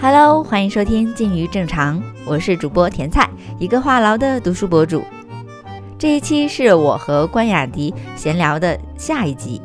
[0.00, 5.02] Hello，欢迎收听《近于正常》，我是主播甜菜，一个话痨的读书博主。
[5.98, 9.60] 这一期是我和关雅迪闲聊的下一集。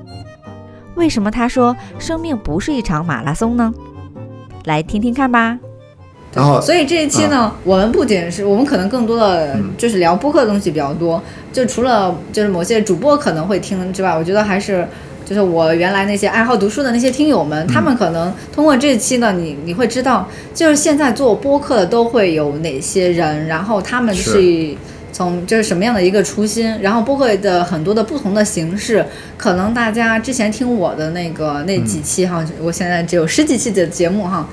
[0.95, 3.71] 为什么他说生命不是一场马拉松呢？
[4.65, 5.59] 来听听看吧。
[6.33, 11.21] 然后所以这一期呢，我们不仅是我们可能更多的就是聊播客的东西比较多，
[11.51, 14.87] 就除了就是某些主播可能会听之外，我觉得还是
[15.25, 24.75] 就是我原来那些爱好读书的那些听友们，他们可能通过这期呢，你你会知道，就是现在做播客的都会有哪些人，然后他们是。
[25.15, 29.05] 从就是什么样的一个初心，然后播客的很多的不同的形式，
[29.37, 34.49] 可能大家之前听我的那个那几期哈，我现在只有十几期的节目哈，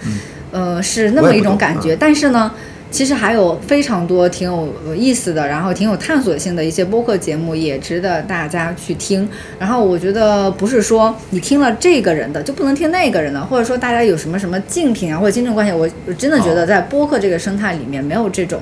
[0.52, 2.52] 呃，是那么一种感觉，但是呢。
[2.90, 9.28] 其实还有非常多挺有意思的，然后挺有探索性的一些播客节目，也值得大家去听。
[9.58, 18.60] 然后我觉得不是说你听了这个人的就不能听那个人的，或者说大家有什么什么竞品啊或者竞争关系，我真的觉得在播客这个生态里面没有这种。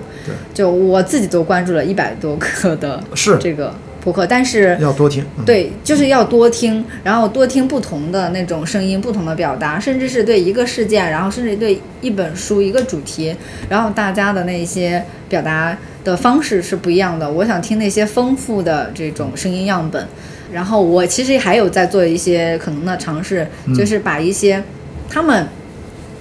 [0.53, 3.75] 就我自己都关注了一百多个的是这个。
[4.01, 13.35] 播客，但是要多听，对，就是要多听，然后多听不同的那种声音，不同的表达，甚至是对一个事件，然后甚至对一本书、一个主题，
[13.69, 17.31] 然后大家的那些表达的方式是不一样的。
[17.31, 20.07] 我想听那些丰富的这种声音样本，
[20.53, 23.47] 然后我其实还有在做一些可能的尝试，
[23.77, 24.63] 就是把一些
[25.11, 25.47] 他们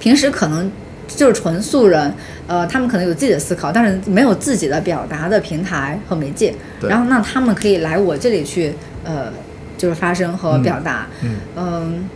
[0.00, 0.70] 平时可能。
[1.08, 2.12] 就是纯素人，
[2.46, 6.54] 呃，他们可能有自己的思考，但是没有自己的表达的平台和媒介。
[6.82, 9.32] 然后，那他们可以来我这里去，呃，
[9.76, 11.06] 就是发声和表达。
[11.22, 11.36] 嗯。
[11.56, 12.08] 嗯，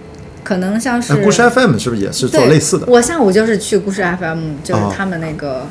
[0.44, 2.86] 可能像是故事 FM 是不是也是做类似的？
[2.86, 5.66] 我下午就是去故事 FM，就是他们那个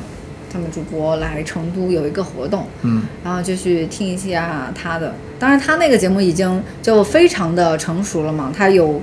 [0.52, 5.14] 他们主播来成都有一个活动，嗯，然后就去听一下他的。
[5.38, 9.00] 当然，他那个节目已经就非常的成熟了嘛，他有。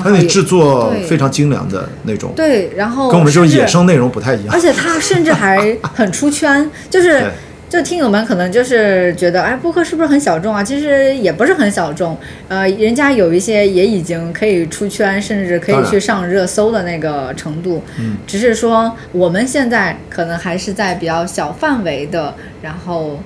[0.00, 4.54] 它那制作非常精良的那种，对，然后跟我们这种野生内容不太一样。
[4.54, 7.24] 而且它甚至还很出圈， 就是
[7.68, 10.62] 就听友们可能就是觉得，哎，播客是不是很小众啊？
[10.62, 17.82] 其实也不是很小众，呃，人家有一些也已经可以出圈，甚至可以去上热搜的那个程度。
[17.98, 23.18] 嗯，只是说我们现在可能还是在比较小范围的，然后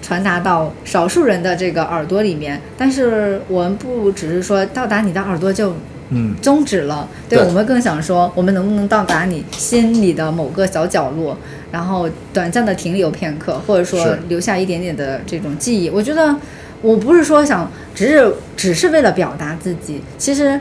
[0.00, 2.58] 传达到少数人的这个耳朵里面。
[2.78, 5.74] 但是我们不只是说到达你的耳朵就。
[6.10, 7.08] 嗯，终止了。
[7.28, 11.36] 对我们更想说，我们能不能到达你心里的某个小角落，
[11.70, 15.90] 然后短暂的停留片刻，或者说留下一点点的这种记忆？
[15.90, 16.34] 我觉得，
[16.80, 20.00] 我不是说想，只是只是为了表达自己。
[20.16, 20.58] 其实，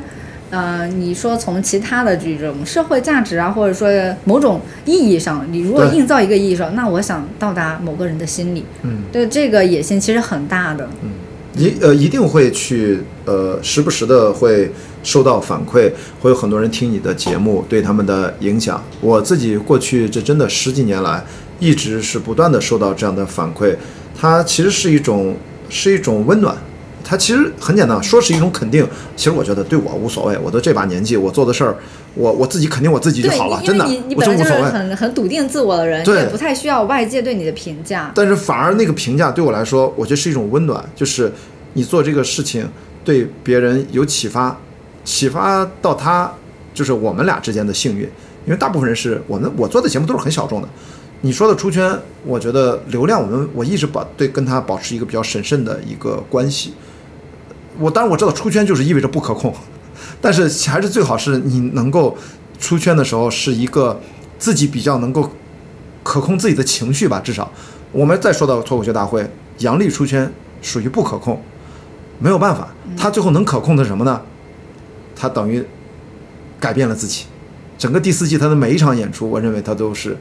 [0.50, 3.90] 呃，你说从其他的这种社会价值啊，或者说
[4.26, 8.66] 某种意义上，你如果硬造一个意义上，那我想到达某个人的心里。
[8.84, 10.90] 嗯，对这个野心其实很大的。
[11.04, 11.10] 嗯。
[11.58, 14.72] 一呃一定会去呃时不时的会
[15.04, 15.92] 收到反馈，
[16.22, 18.84] 会有很多人听你的节目，对他们的影响。
[19.02, 21.26] 我自己过去这真的十几年来，
[21.60, 23.76] 一直是不断的受到这样的反馈，
[24.16, 25.36] 它其实是一种
[25.70, 26.56] 是一种温暖。
[27.10, 28.86] 它其实很简单，说是一种肯定，
[29.16, 31.78] 其实我觉得对我无所谓，我都这把年纪，我做的事儿，
[32.16, 34.64] 我我自己肯定我自己就好了，真的，我真无所谓。
[34.64, 38.12] 很很笃定自我的人，对，不太需要外界对你的评价。
[38.14, 41.32] 但是反而那个评价对我来说，我觉得是一种温暖，就是
[41.76, 42.68] 你做这个事情
[43.06, 44.60] 对别人有启发，
[45.06, 46.30] 启发到他，
[46.74, 48.04] 就是我们俩之间的幸运，
[48.46, 50.68] 因为大部分人是我们我做的节目都是很小众的。
[51.22, 56.74] 你说的出圈，我觉得流量，我们我一直保对跟他保持一个比较审慎的一个关系。
[57.80, 59.54] 我当然我知道出圈就是意味着不可控，
[60.22, 62.18] 但是还是最好是你能够
[62.60, 64.00] 出圈的时候是一个
[64.40, 65.32] 自己比较能够
[66.04, 67.20] 可控自己的情绪吧。
[67.20, 67.52] 至少
[67.92, 69.30] 我们再说到脱口秀大会，
[69.60, 71.42] 杨笠出圈属于不可控，
[72.20, 74.22] 没有办法，他最后能可控的什么呢？
[75.16, 75.64] 他等于
[76.60, 77.26] 改变了自己。
[77.78, 80.18] 整个第四季他的每一场演出，我认为他都是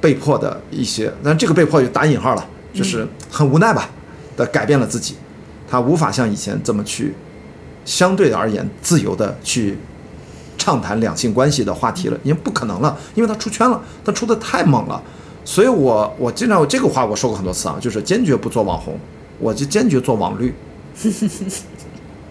[0.00, 3.88] 被迫的一些，但这个被迫就打引号了，就是很无奈吧
[4.36, 5.14] 的改变了自己。
[5.70, 7.14] 他无法像以前这么去，
[7.84, 9.78] 相对而言自由的去
[10.58, 15.00] 畅谈两性关系的话题了，因为不可能了，因为他出圈了，他出的太猛了，
[15.44, 18.98] 所以我我经常这个话我说过很多次啊，就是坚决不做网红，
[19.38, 20.52] 我就坚决做网绿，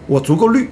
[0.06, 0.68] 我足够绿，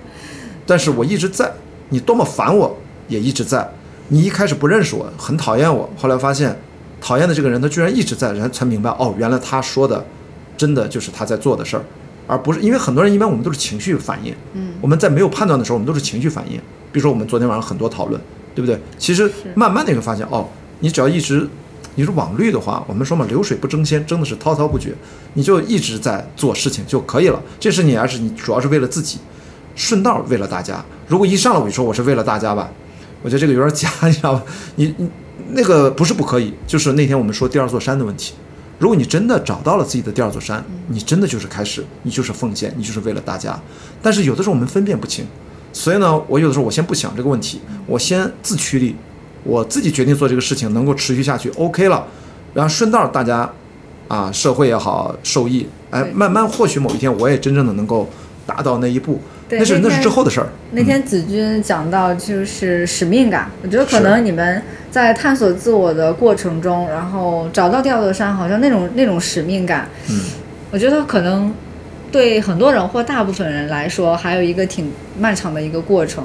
[0.67, 1.51] 但是我一直在，
[1.89, 2.77] 你多么烦我
[3.09, 3.69] 也一直在，
[4.09, 6.57] 你一开始不认识我，很讨厌我，后来发现
[7.01, 10.05] 讨厌的这个人他居然一直在，然后才明白哦，原来他说的
[10.57, 11.83] 真的就是他在做的事儿。
[12.29, 16.57] 而不是因为很多人一般我们都是情绪反应，嗯，我们在没有判断的时候，我们都是情绪反应。
[16.93, 18.21] 比如说我们昨天晚上很多讨论，
[18.55, 18.79] 对不对？
[18.99, 20.49] 其实慢慢的你会发现，哦，
[20.81, 21.49] 你只要一直
[21.97, 24.95] 你是网绿的话，我们说嘛，流水不争先，争的是滔滔不绝，
[25.35, 27.43] 你就一直在做事情就可以了。
[27.59, 29.19] 这是你还是你主要是为了自己，
[29.75, 30.85] 顺道为了大家。
[31.09, 32.71] 如果一上来我就说我是为了大家吧，
[33.23, 34.43] 我觉得这个有点假，你知道吧？
[34.77, 35.09] 你你
[35.51, 38.35] 那个不是不可以，就是那天我们说第二座山的问题。
[38.79, 43.59] 如果你真的找到了自己的第二座山，你真的就是开始，你就是奉献，你就是为了大家。
[44.01, 45.27] 但是有的时候我们分辨不清，
[45.73, 48.95] 所以呢，我有的时候我先不想这个问题，我先自驱力，
[49.43, 52.07] 我自己决定做这个事情能够持续下去，OK 了，
[52.55, 53.51] 然后顺道大家
[54.07, 58.09] 啊，社会也好受益，哎，慢慢或许某一天我也真正的能够
[58.49, 60.49] 达到那一步，对那是那是之后的事儿。
[60.71, 70.21] 那天子君讲到就是使命感，我觉得可能你们在探索自我的过程中，然后找到第二座山，好像那种那种使命感，嗯，
[70.71, 71.53] 我觉得可能
[72.11, 76.25] 对很多人或大部分人来说，还有一个挺漫长的一个过程。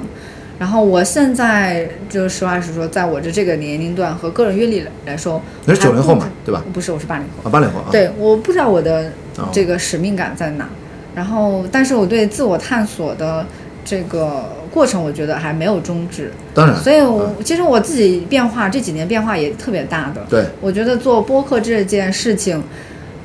[0.60, 6.64] 然后我现在就实话实说，在我的这个年龄段和个人阅历来说，你是九零后不嘛对吧？
[6.72, 7.50] 不是，我是八零后。
[7.50, 10.70] 啊，八零后啊，对，我不知道我的哦这个使命感在哪，
[11.16, 13.46] 然后，但是我对自我探索的
[13.86, 16.32] 这个过程，我觉得还没有终止。
[16.54, 20.26] 当然，所以我，其实我自己变化这几年变化也特别大的。
[20.30, 22.64] 对，我觉得做播客这件事情，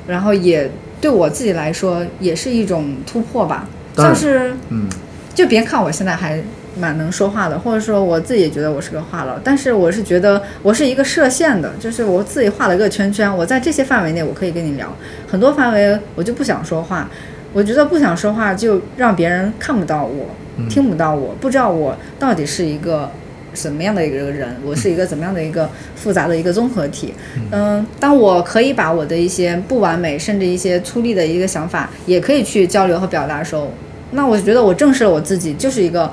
[0.07, 0.71] 然后也
[1.01, 3.67] 对我自己来说也是一种突破吧。
[3.97, 4.87] 就是嗯，
[5.35, 6.41] 就别看我现在还
[6.79, 14.95] 蛮能说话的，或者说我自己也觉得我是个话痨，但是我是觉得我是一个设限的，就是我自己画了个圈圈，我在这些范围内我可以跟你聊，
[15.27, 17.09] 很多范围我就不想说话。
[17.53, 20.27] 我觉得不想说话就让别人看不到我，
[20.69, 23.11] 听不到我，不知道我到底是一个
[23.55, 27.15] 什么样的一个人，我是一个怎么样的一个复杂的一个综合体。
[27.51, 33.71] 嗯，当我可以把我的一些不完美，甚至一些粗粝的一个想法，也可以去交流和表达的时候，
[34.13, 36.13] 那我觉得我正视了我自己，就是一个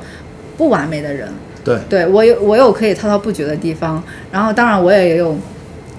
[0.57, 1.27] 不完美的人。
[1.63, 4.01] 对，对我有我有可以滔滔不绝的地方，
[4.31, 5.35] 然后当然我也有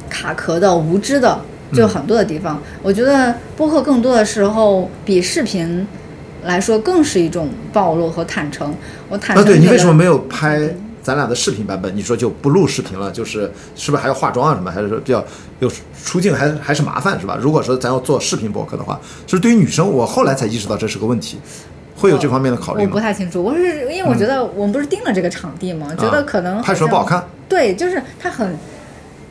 [0.09, 1.39] 卡壳的、无知的，
[1.73, 2.61] 就很多的地方。
[2.83, 5.87] 我觉得播客更多的时候比视频
[6.45, 8.75] 来说更是一种暴露和坦诚。
[9.09, 10.61] 我坦啊，诚对你为什么没有拍
[11.03, 11.97] 咱俩的视频版本？
[11.97, 14.71] 你说就不录视频了，就是是不是还要化妆啊什么？
[14.71, 15.25] 还是说比较
[15.61, 15.71] 有
[16.05, 17.39] 出镜还还是麻烦是吧？
[17.41, 21.39] 如果说咱要做视频播客的话，就是对于女生，我后来才意识到这是个问题，
[21.97, 23.01] 会有这方面的考虑吗我不？
[23.01, 25.89] 太清楚，我是因为我觉得我们不是定了这个场地吗？
[25.97, 27.25] 觉得可能拍出来不好看。
[27.49, 28.57] 对，就是它很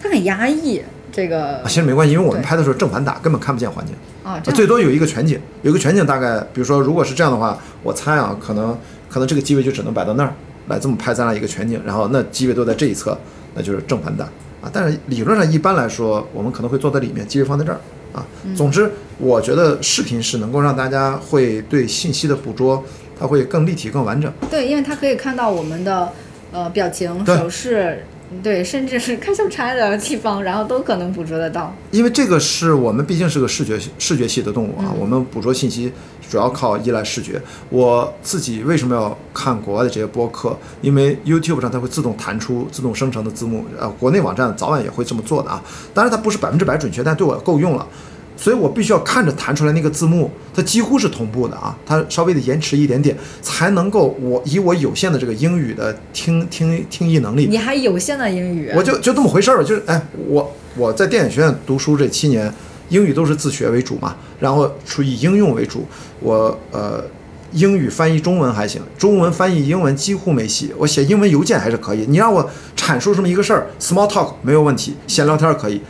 [0.02, 0.82] 它很压抑
[1.16, 3.96] 这个啊，其实没关系，因为我们拍的时候正反打，根本看不见环境。
[4.22, 8.78] 啊，这最多有一个全景，有一个全景大概，比如说如果是这样的话，我猜啊，可能
[9.10, 10.34] 可能这个机位就只能摆到那儿
[10.68, 13.18] 来这么拍咱俩一个全景，然后那机位都在这一侧，
[13.54, 14.26] 那就是正反打
[14.62, 14.70] 啊。
[14.74, 17.80] 但是理论上一般来说，我们可能会坐在里面，机位放在这儿
[18.12, 18.26] 啊。
[18.44, 22.84] 嗯总之，我觉得视频是能够让大家会对信息的捕捉，
[23.18, 24.30] 它会更立体、更完整。
[24.50, 26.12] 对，因为它可以看到我们的
[26.52, 28.04] 呃表情、手势，
[28.42, 31.74] 对，甚至是开小差的地方，然后都可能捕捉得到。
[31.92, 35.92] 因为这个是我们毕竟是个视觉视觉系的动物啊，嗯我们捕捉信息
[36.30, 37.42] 主要靠依赖视觉。
[37.70, 40.58] 我自己为什么要看国外的这些播客？
[40.82, 45.64] 因为 YouTube 上它会自动弹出、自动生成的字幕，呃，国内网站早晚也会这么做的啊。
[45.94, 47.88] 当然它不是百分之百准确，但对我够用了。
[48.38, 62.54] 所以我必须要看着弹出来那个字幕，它几乎是同步的啊，它稍微的延迟一点点，才能够我以我有限的这个英语的听听听译能力，你还有限的英语，我就就这么回事儿吧，就是哎，我我在电影学院读书这七年，
[62.90, 65.86] 英语都是自学为主嘛，然后处以应用为主。
[66.20, 67.04] 我呃，
[67.52, 70.74] 英语翻译中文还行，中文翻译英文几乎没戏。
[70.78, 75.82] 我写英文邮件还是可以，你让我阐述这么一个事儿，small talk 没有问题，闲聊天儿可以。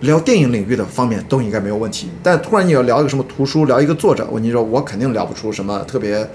[0.00, 6.28] 聊电影领域的方面都应该没有问题，但突然你要聊一个什么图书，聊一个作者，我跟你说，我肯定聊不出什么特别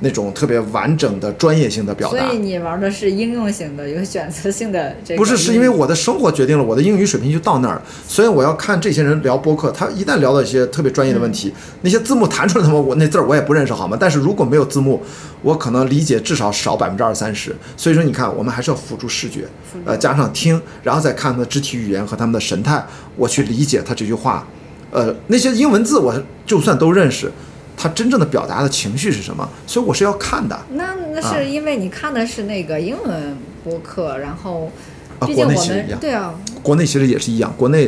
[0.00, 2.18] 那种特别完整的专业性的表达。
[2.18, 5.18] 所以你玩的是应用型的，有选择性的这个。
[5.18, 13.96] 不是，是因为我的生活决定了我的英语水平就到那儿，所以我要看这些人聊播客，他一旦聊到一些特别专业的问题，那些字幕弹出来他妈我那字儿我也不认识好吗？
[13.98, 15.02] 但是如果没有字幕，
[15.42, 17.54] 我可能理解至少少百分之二三十。
[17.76, 19.46] 所以说你看，我们还是要辅助视觉，
[19.84, 22.84] 呃，加上听，然后再看他的肢体语言和他们的神态，
[23.16, 24.46] 我去理解他这句话。
[24.92, 26.14] 呃，那些英文字我
[26.46, 27.30] 就算都认识，
[27.76, 29.48] 他真正的表达的情绪是什么？
[29.66, 30.58] 所以我是要看的。
[30.70, 34.70] 那那啊是因为你看的是那个英文播客，然后
[35.18, 37.86] 啊毕竟我国内其实一样们对啊，国内其实也是一样，国内，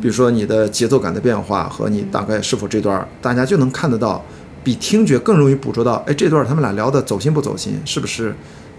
[0.00, 4.24] 比如说你的节奏感的变化和你大概是否这段儿，大家就能看得到，
[4.62, 8.34] 比听觉更容易捕捉到，哎，这段儿他们俩聊的走心不走心，是不是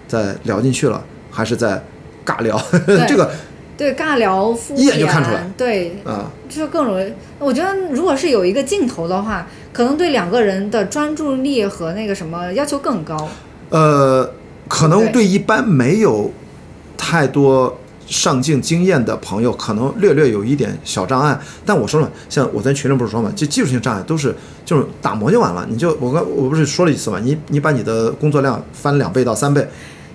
[0.08, 1.82] 在聊进去了，还是在
[2.26, 2.62] 尬聊？
[3.08, 3.32] 这个
[3.82, 7.12] 对尬聊敷衍，一眼就看出来对，啊，就更容易。
[7.40, 13.28] 我觉得如果是有一个镜头的话，可能对两个人的专注力和那个什么要求更高。
[13.70, 14.32] 呃，
[14.68, 16.32] 可能对对一般没有
[16.96, 21.40] 太多上镜经验的朋友，可能略略有一点小障碍。
[21.66, 25.66] 但我说了，像我在群里不是说嘛，这技术性障碍都是就是打磨就完了。
[25.68, 29.68] 你就我刚我不是说了一次嘛，你你把你的工作量翻两倍到三倍。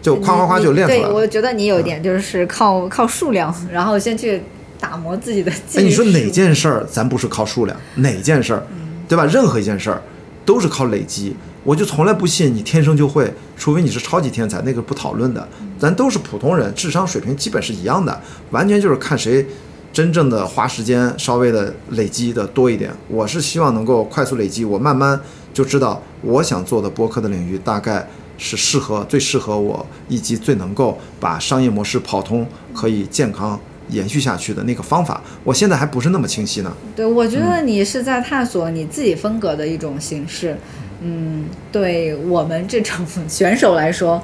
[0.06, 4.40] 就夸夸夸就练出来对，我觉得你有一点就是靠靠数量，然后先去
[4.78, 5.80] 打磨自己的技术。
[5.80, 7.76] 哎，你说哪件事儿咱不是靠数量？
[7.96, 8.62] 哪件事儿，
[9.08, 9.24] 对吧？
[9.24, 10.00] 任何一件事儿
[10.44, 11.34] 都是靠累积。
[11.64, 15.48] 我就从来不信你天生就会，除非你是超级天才，那个不讨论的。
[15.76, 18.22] 咱都是普通人，智商水平基本是一样的，
[18.52, 19.44] 完全就是看谁
[19.92, 22.92] 真正的花时间稍微的累积的多一点。
[23.08, 25.20] 我是希望能够快速累积，我慢慢
[25.52, 35.22] 就知道我想做的播客的领域大概是适合最适合我，以及最能够把商业模式跑通，可以健康延续下去的那个方法。
[35.44, 36.72] 我现在还不是那么清晰呢。
[36.94, 40.56] 对，我觉得你是在探索你自己风格的一种形式。
[41.02, 44.20] 嗯，对我们这种选手来说，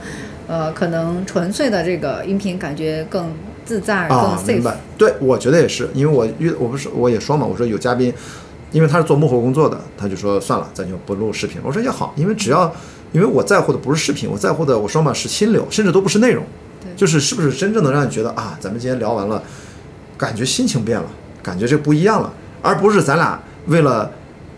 [0.49, 3.31] 呃，可能纯粹的这个音频感觉更
[3.65, 4.63] 自在、更啊，明 safe。
[4.63, 4.77] 白。
[4.97, 8.13] 对，我觉得也是，因为我遇我不是我也说嘛，我说有嘉宾，
[8.73, 11.61] 因为他是做幕后工作的，他就说算了，咱就不录视频。
[11.63, 12.75] 我说也好，因为只要
[13.13, 16.43] 因为我在乎的不是视频，我在乎的我双板是心流，甚至都不是内容。
[16.83, 19.43] 对，就是是不是真正能让你觉得啊，咱们今天聊完了，
[20.17, 21.07] 感觉心情变了，
[21.43, 24.11] 感觉这不一样了，而不是咱俩为了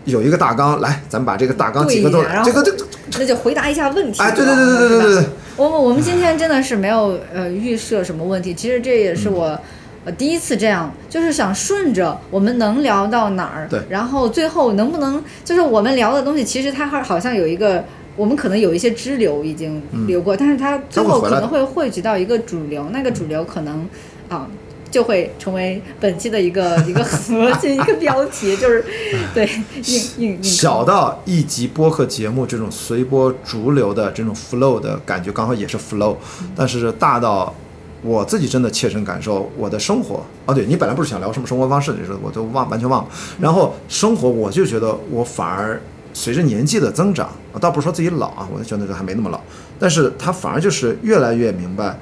[0.05, 1.03] 有一个大纲来。
[1.09, 2.85] 咱们把这个大纲几个字，然后这个这个，
[3.19, 4.17] 那就回答一下问题。
[4.17, 5.25] 对对对对对对，
[5.57, 9.59] 我我我们今天真的是没有呃预设什么问题，其实这也是我
[10.05, 17.83] 呃第一次这样，就是想顺着我们能聊到哪儿，对，然后最后能不能，就是我们聊的东西其实它还好像有一个。
[18.15, 23.87] 我们可能有一些支流已经流过，但是它最后可能会汇聚到一个主流，那个主流可能
[24.29, 24.47] 啊
[24.89, 28.85] 就会成为本期的一个 一个核心一个标题，就是
[29.35, 29.45] 对
[29.83, 36.15] 硬硬硬小到一集播客节目这种随波逐流的这种 flow 的感觉，刚好也是 flow，
[36.55, 37.53] 但是大到
[38.01, 40.23] 我自己真的切身感受我的生活。
[40.45, 43.09] 哦，对你本来不是想聊什么生活方式，你说我都忘完全忘了。
[43.41, 45.81] 然后生活，我就觉得我反而
[46.15, 47.29] 随着年纪的增长，
[47.59, 49.41] 倒不是说自己老啊，我觉得还没那么老，
[49.77, 51.99] 但是他反而就是越来越明白，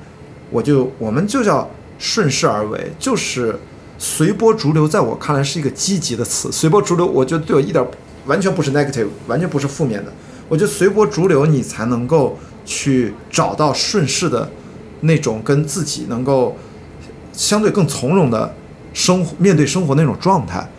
[0.51, 1.67] 我就我们就叫
[1.97, 3.59] 顺势而为，就是
[3.97, 6.51] 随波逐流，在我看来是一个积极的词。
[6.51, 7.83] 随波逐流，我觉得对我一点
[8.27, 10.13] 完全不是 negative，完全不是负面的。
[10.47, 14.47] 我觉得随波逐流，你才能够去找到顺势的
[15.01, 16.55] 那种跟自己能够
[17.31, 18.53] 相对更从容的
[18.93, 20.69] 生活，面对生活那种状态。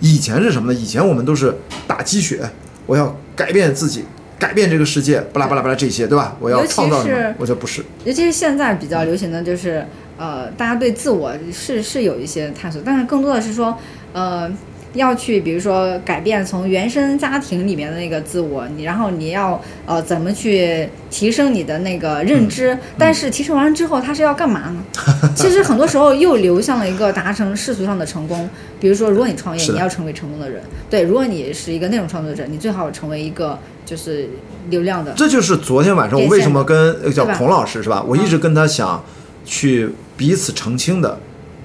[0.00, 0.78] 以前是什么呢？
[0.78, 2.48] 以前我们都是打鸡血，
[2.86, 4.04] 我要改变自己，
[4.38, 6.36] 改变这个世界，巴拉巴拉巴拉这些，对吧？
[6.40, 7.34] 我要其创造什么？
[7.38, 7.84] 我觉得不是。
[8.04, 9.84] 尤其是现在比较流行的就是，
[10.18, 13.76] 呃，大家对自我是是有一些探索，但是更多的是说，
[14.12, 14.50] 呃，
[14.94, 24.84] 要去比如说改变从原生家庭里面的那个自我，你然后你要呃怎么去提升你的那个认知，但是提升完了之后，他是要干嘛呢？
[25.34, 28.48] 其实很多时候又流向了一个达成世俗上的成功，
[28.80, 34.28] 比如说如果你创业，你要成为成功的人，对，如果你是一个内容创作者，你最好成为一个就是
[34.70, 38.04] 流量的，这就是昨天晚上我为什么跟呃叫孔老师是吧？
[38.06, 39.04] 我一直跟他想
[39.44, 41.18] 去彼此澄清的，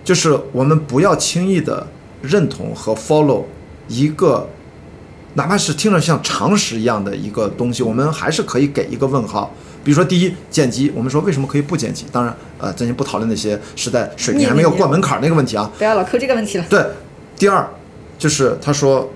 [0.03, 1.86] 就是我们不要轻易的
[2.21, 3.43] 认同和 follow
[3.88, 4.47] 一个，
[5.35, 9.51] 哪怕是听着像常识一样的一个东西，我们还是可以给一个问号。
[9.83, 12.05] 比如说，第一，剪辑，我们说为什么可以不剪辑？
[12.11, 15.71] 当然，呃，咱先不讨论那些实在水平还没有过门槛儿那个问题啊。
[15.77, 16.65] 不要老抠这个问题了。
[16.69, 16.85] 对，
[17.38, 17.67] 第二
[18.17, 19.09] 就是他说，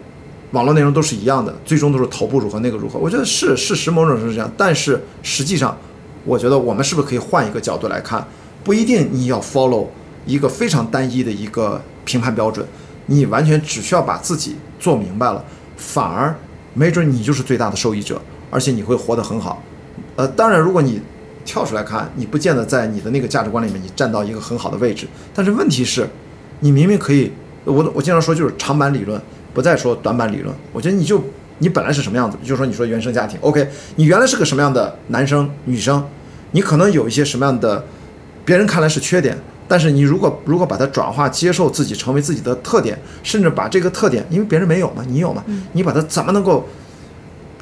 [0.51, 2.97] 网络内容都是一样的，最终都是头部如何那个如何。
[2.97, 5.77] 我觉得是事实，某种程度是这样，但是实际上，
[6.23, 8.25] 我觉得我们是不是可以换一个角度来看？
[8.63, 9.87] 不一定你要 follow
[10.25, 12.65] 一个非常单一的一个评判标准，
[13.07, 15.43] 你完全只需要把自己做明白了，
[15.77, 16.35] 反而
[16.73, 19.61] 没准你就是最大的受益者，而且你会活得很好。
[20.15, 21.01] 呃，当然，如果你
[21.45, 26.07] 跳出来看，你不见得在你的那个价值观里面你站到一个很好的位置，但是问题是，
[26.61, 27.31] 你明明可以，
[27.65, 29.21] 我我经常说就是长板理论，
[29.53, 30.55] 不再说短板理论。
[30.71, 31.21] 我觉得你就
[31.59, 33.67] 你本来是什么样子，就是说你说原生家庭，OK，
[33.97, 36.03] 你原来是个什么样的男生女生，
[36.51, 37.85] 你可能有一些什么样的
[38.45, 46.67] 别人看来是缺点，但是你如果如果把它转化接受自己，成为自己的特点，甚至把这个特点，因为别人没有嘛，你有嘛，你把它怎么能够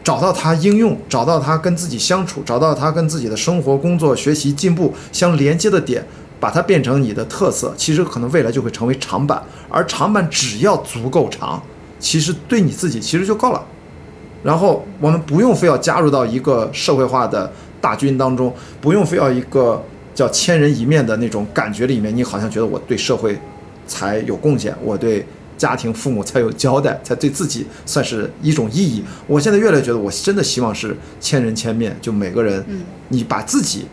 [0.04, 6.06] 找到它应用，找到它跟自己相处，找到它跟自己的生活、工作、学习、进步相连接的点，
[6.40, 11.62] 把它变成你的特色，其实可能未来就会成为长板，而长板只要足够长，
[12.00, 13.64] 其实对你自己其实就够了。
[14.44, 23.38] 然后我们不用非要加入到一个社会化的大军当中，不用非要一个叫千人一面的那种感觉里面，你好像觉得我对社会
[23.88, 25.26] 才有贡献，我对
[25.58, 29.04] 家庭父母才有交代，才对自己算是一种意义。
[29.28, 32.64] 我现在越来越觉得，我真的希望是千人千面，就每个人，
[33.10, 33.86] 你把自己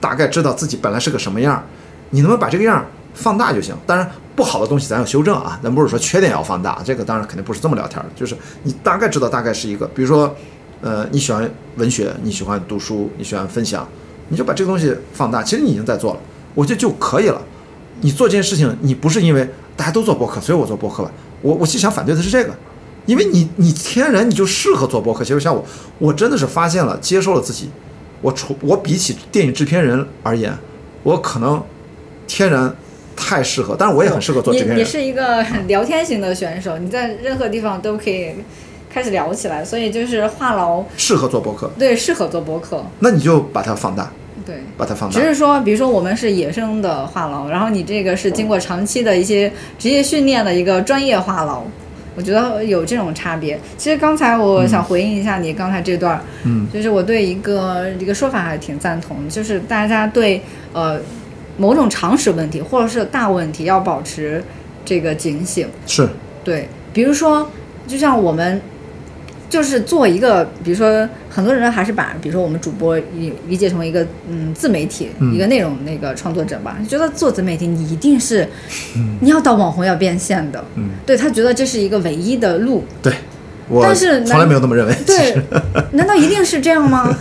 [0.00, 1.62] 大概知道自己本来是个什么样儿，
[2.10, 3.74] 你能不能把这个样儿放大就行？
[3.86, 10.34] 当然，不好的东西咱要修正啊，咱不是说缺点要放大，这个当然肯定不是这么聊天儿的，就是你大概知道大概是一个，比如说，
[10.82, 13.88] 呃，你喜欢文学，你喜欢读书，你喜欢分享，
[14.28, 15.42] 你就把这个东西放大。
[15.42, 16.20] 其实你已经在做了，
[16.54, 17.40] 我觉得就可以了。
[18.00, 21.10] 你做这件事情，你不是因为大家都做播客，所以我做播客吧。
[21.42, 22.54] 我我其实想反对的是这个，
[23.06, 25.22] 因为你你天然你就适合做播客。
[25.24, 25.64] 其实像我，
[25.98, 27.70] 我真的是发现了，接受了自己。
[28.20, 30.52] 我除我比起电影制片人而言，
[31.02, 31.62] 我可能
[32.26, 32.74] 天然
[33.14, 34.78] 太适合，但是我也很适合做制片人。
[34.78, 38.34] 你你是一个聊天型的选手，你在任何地方都可以
[38.94, 42.84] 开始聊起来，所以就是话痨适合做播客，对，适合做播客。
[43.00, 44.12] 那你就把它放大，
[44.46, 45.18] 对，把它放大。
[45.18, 51.58] 只是说，比如说我们是野生的话痨，然后你这个是经过长期的一些职业训练的一个专业话痨，
[52.14, 53.58] 我觉得有这种差别。
[53.76, 60.40] 其实刚才我想回应一下你刚才这段，嗯就是我对一个一个说法还挺赞同的，就是大家对
[60.72, 61.00] 呃
[61.56, 64.44] 某种常识问题或者是大问题要保持
[64.84, 65.66] 这个警醒。
[65.84, 66.08] 是，
[66.44, 67.50] 对，比如说，
[67.88, 68.62] 就像我们
[69.54, 78.48] 就是做一个，比如说很多人还是把，比如说我们主播理理解成一个嗯自媒体、嗯一个内容那个创作者吧，觉得做自媒体你一定是、
[79.20, 83.12] 你要当网红要变现的，嗯，对他觉得这是一个唯一的路，对，
[83.68, 84.92] 我但是从来没有这么认为。
[84.92, 85.40] 其对，
[85.92, 87.16] 难道一定是这样吗？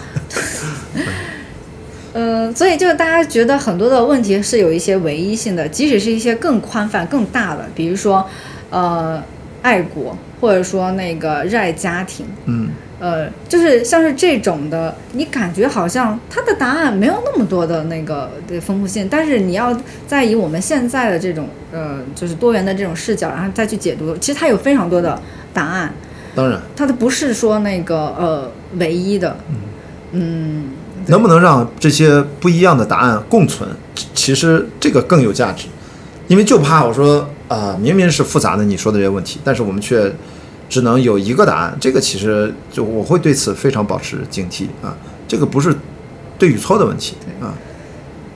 [2.14, 8.28] 嗯、 所以就是大家觉得很多的问题是有一些唯一性的，即使是一些更宽泛、更大的，比如说，
[8.72, 9.22] 呃，
[9.64, 25.20] 爱国，或者说那个热爱家庭，嗯，呃，就是像是这种的，你感觉好像他的答案没有那么多的那个的丰富性，但是你要再以我们现在的这种呃，就是多元的这种视角，然后再去解读，其实它有非常多的
[25.54, 25.94] 答案，
[26.36, 29.38] 当然，它的不是说那个呃唯一的，
[30.12, 30.72] 嗯，
[31.08, 33.68] 能不能让这些不一样的答案共存？
[33.96, 35.68] 其其实这个更有价值，
[36.28, 40.12] 因为就怕我说啊、明明是复杂的你说的这些问题，但是我们却
[40.68, 41.78] 只能有一个答案。
[41.80, 45.76] 这个其实就我会对此非常保持警惕啊，这个不是
[46.40, 47.54] 对与错的问题啊，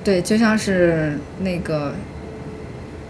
[0.04, 1.94] 对，就像是那个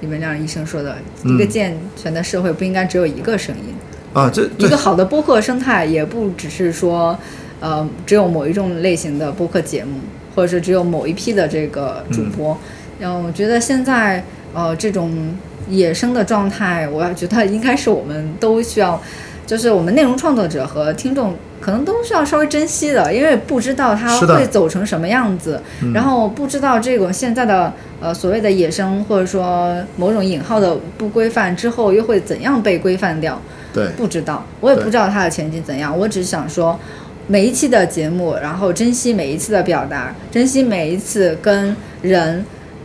[0.02, 3.76] 李文亮医生说的，嗯一个健全的社会不应该只有一个声音。
[4.14, 7.20] 啊，这一个好的播客生态也不只是说，
[7.60, 10.00] 呃，只有某一种类型的播客节目，
[10.34, 12.58] 或者是只有某一批的这个主播。
[13.00, 15.36] 然后我觉得现在呃这种
[15.70, 19.02] 野生的状态，我觉得应该是我们都需要，
[19.46, 33.42] 就是我们内容创作者和听众可能都需要稍微珍惜的，因为不知道它会走成什么样子，嗯然后不知道这种现在的呃所谓的野生或者说某种引号的不规范之后又会怎样被规范掉。
[33.74, 35.96] 对不知道，我也不知道它的前景怎样。
[35.96, 36.80] 我只是想说，
[37.28, 42.44] 每一期的节目，然后珍惜每一次的表达，珍惜每一次跟人，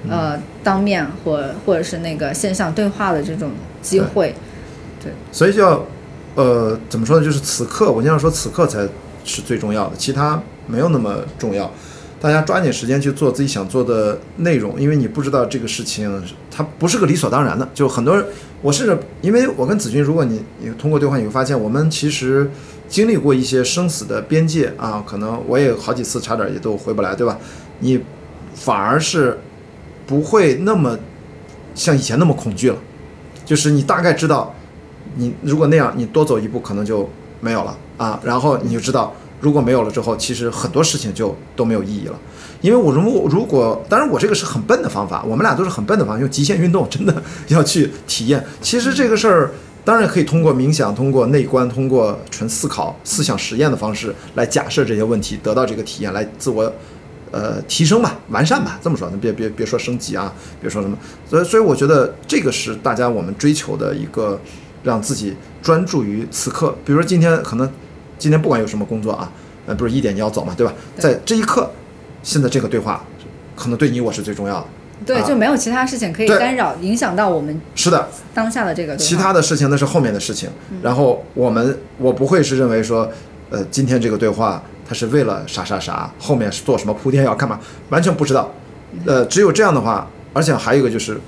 [0.09, 4.35] 呃，当面或或者是那个线上对话的这种机会。
[5.03, 5.85] 对所以就要，
[6.35, 7.25] 呃，怎么说呢？
[7.25, 8.89] 就是此刻，我经常说此刻才
[9.25, 11.71] 是最重要的，其他没有那么重要。
[12.21, 17.69] 大家抓紧时间去做自己想做的内容，因为你不知道这个事情它不是个理所当然的。
[17.75, 18.25] 就很多人，
[18.61, 22.49] 我甚至因为我跟子君，如果你你通过对话，你会发现我们其实
[22.89, 27.37] 经历过一些生死的边界啊，可能我也好几次差点也都回不来，对吧？
[27.81, 28.01] 你
[28.55, 29.37] 反而是
[30.07, 30.99] 不会那么
[31.75, 32.77] 像以前那么恐惧了，
[33.45, 34.55] 就是你大概知道。
[35.15, 37.07] 你如果那样，你多走一步可能就
[37.39, 38.19] 没有了啊。
[38.25, 42.19] 然后你就知道，如果没有了之后，其实很多事情就都没有意义了。
[42.63, 47.15] 因为我如果如果，当然我这个是很笨的方法，我们俩都是很笨的方法，用极限运动真的
[47.49, 48.43] 要去体验。
[48.63, 49.51] 其实这个事儿
[49.85, 56.73] 当然可以通过冥想、通过内观、通过纯思考、思想实验的方式来假设这些问题，得到这个体验，来自我。
[57.33, 60.97] 呃，提升吧，完善吧，这么说，那别别别说升级啊，别说什么，
[61.29, 64.39] 所以所以我觉得这个是大家我们追求的一个，
[64.83, 66.77] 让自己专注于此刻。
[66.85, 67.69] 比如说今天可能
[68.19, 69.33] 今天不管有什么工作啊，
[69.67, 70.75] 呃，不是一点你要走嘛，对吧？
[70.99, 71.71] 在这一刻，
[72.23, 73.03] 现在这个对话，
[73.57, 74.67] 可能对你我是最重要的。
[75.07, 78.95] 对，啊就没有其他事情可以干扰、影响到我们是的，当下的这个。
[78.97, 80.49] 其他的事情那是后面的事情。
[80.83, 83.11] 然后我们我不会是认为说，
[83.51, 84.63] 呃，今天这个对话
[84.93, 87.59] 是为了啥啥啥，后面是做什么铺垫要干嘛，
[87.91, 88.51] 完全不知道。
[89.07, 91.19] 呃，只有这样的话，而且还有一个就是。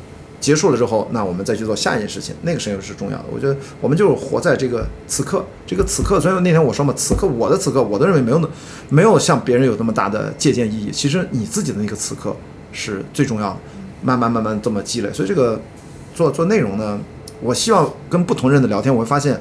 [0.41, 3.25] 结束了之后，那我们再去做下一件事情，那个事情是重要的。
[3.33, 6.21] 我觉得我们就是活在这个此刻，这个此刻。
[6.21, 8.49] 所以那天我说嘛，此刻我的此刻，我都认为没有那
[8.91, 10.91] 没有像别人有那么大的借鉴意义。
[10.91, 12.37] 其实你自己的那个此刻
[12.73, 13.57] 是最重要的，
[14.03, 15.11] 慢慢慢慢这么积累。
[15.15, 15.59] 所以这个
[16.15, 17.01] 做做内容呢，
[17.41, 19.41] 我希望跟不同人的聊天，我会发现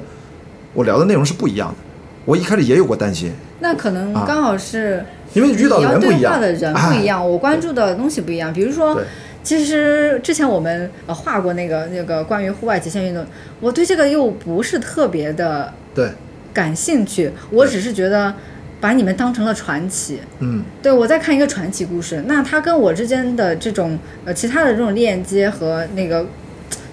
[0.72, 1.74] 我聊的内容是不一样的。
[2.24, 3.30] 我一开始也有过担心，
[3.64, 8.52] 那可能啊刚好是因为遇到的你要人不一样，对话的人不一样，我关注的东西不一样。
[8.52, 9.00] 比如说，
[9.42, 13.24] 其实之前我们呃画过那个那个关于户外极限运动，
[13.60, 16.10] 我对这个又不是特别的对
[16.52, 18.34] 感兴趣，我只是觉得。
[18.80, 20.20] 把你们当成了传奇。
[20.40, 26.26] 嗯，对我在看一个传奇故事，那它跟我之间的这种呃其他的这种链接和那个。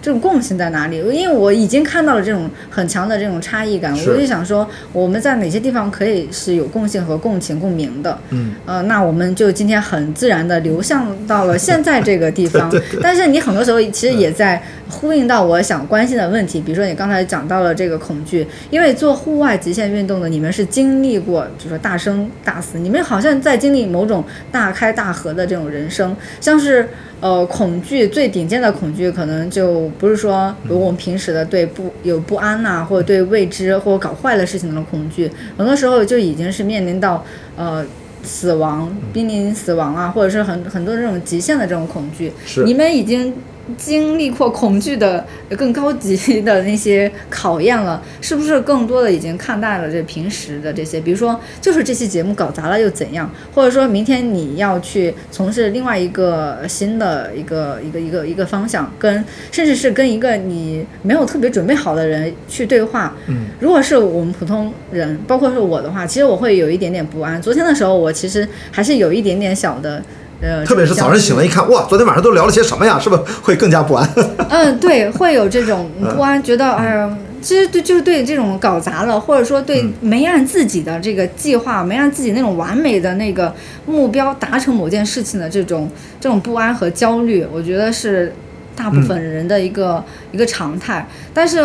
[0.02, 0.98] 这种共性在哪里？
[0.98, 8.18] 因为我已经看到了这种很强的这种差异感，我就想说，我们在哪些地方可以是有共性和共情共鸣的？
[8.30, 12.74] 嗯，呃，那我们就今天很自然的流向到了现在这个地方。
[13.02, 26.90] 但是你很多时候其实也在呼应到我想关心的问题，比如说你刚才讲到了这个恐惧，因为做户外极限运动的你们是经历过，比如说大生大死，你们好像在经历某种大开大合的这种人生，像是。
[27.22, 37.24] 呃，恐惧最顶尖的恐惧，可能就不是说如果我们平时的对不有不安呐、或者对未知或者搞坏的事情的恐惧，很多时候就已经是面临到
[37.56, 37.86] 呃
[38.24, 42.34] 死亡、濒临死亡啊，或者是很很多这种极限的这种恐惧。
[42.44, 43.32] 是你们已经
[43.78, 45.26] 经历过恐惧的
[45.58, 51.00] 更高级的那些考验了，是不是更多的已经看淡了这平时的这些？
[51.00, 53.30] 比如说，就是这期节目搞砸了又怎样？
[53.54, 63.16] 或者说明天你要去从事另外一个新的一个一个一个一个方向，跟甚至是跟一个你没有特别准备好的人去对话。
[63.28, 67.42] 嗯，如果是我们普通人，包括是我的话，其实我会有一点点不安。
[67.42, 70.04] 昨天的时候，我其实还是有一点点小的。
[70.42, 72.98] 呃，特别是早上醒了，一看，哇，昨天晚上都聊了些什么呀？
[73.00, 74.10] 是不是会更加不安？
[74.50, 83.54] 嗯，对，会有这种不安，觉得哎呀，其实对，就是对这种搞砸了，或者说对没按自己的这个计划，没按自己那种完美的那个
[83.86, 88.34] 目标达成某件事情的这种这种不安和焦虑，我觉得是
[88.76, 91.08] 大部分人的一个、一个常态。
[91.34, 91.60] 但是。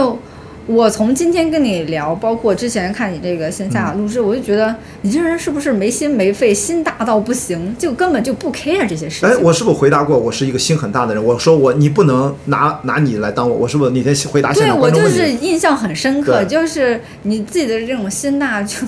[0.66, 9.28] 我从今天跟你聊，包括之前看你这个线下录制，我就觉得你这人是不是没心没肺，心大到不行，就根本就不 care 这些事情。
[9.28, 11.24] 哎，我是不是回答过我是一个心很大的人？
[11.24, 15.06] 我说我你不能拿拿你来当我，我是不是那天回答现对我就？
[15.08, 18.78] 是印象很深刻，就是你自己的这种心大就。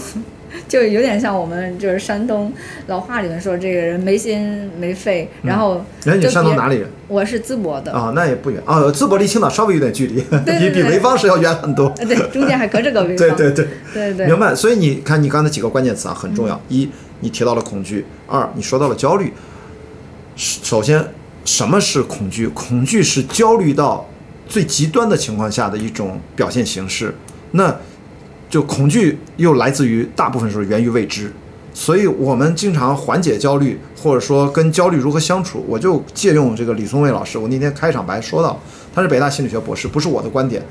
[0.67, 2.53] 就有点像我们就是山东
[2.87, 8.13] 老话里面说，这个人没心没肺，然后哎，你山东哪里人我是淄博的，啊？
[8.15, 11.87] 那也不远啊，淄博离青岛稍微有点距离，对比比对潍坊是要远很多。
[11.99, 14.55] 呃对，中间还隔着个潍 坊，对对对，对对明白。
[14.55, 16.89] 所以你看，你刚才几个关键词啊很重要：一，
[17.21, 19.33] 你提到了恐惧；二，你说到了焦虑。
[20.37, 21.05] 首首先，
[21.45, 22.47] 什么是恐惧？
[22.49, 24.09] 恐惧是焦虑到
[24.47, 27.15] 最极端的情况下的一种表现形式。
[27.53, 27.75] 那
[28.49, 31.33] 就恐惧又来自于大部分时候源于未知，
[31.75, 38.59] 所以我们经常缓解焦虑，或者说跟焦虑如何相处，我就借用这个李松蔚老师，我那天开场白说到，
[38.95, 40.63] 他是北大心理学博士，不是我的观点。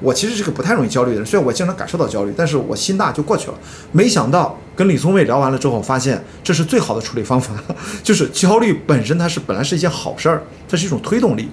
[0.00, 3.54] 我其实是个不太容易焦虑的人，虽然我经常感受到焦虑，但是我心大就过去了。
[3.92, 7.54] 没想到跟李松蔚聊完了之后，发现这是最好的处理方法，
[8.02, 11.48] 就是焦虑本身它是本来是一件好事儿，它是一种推动力，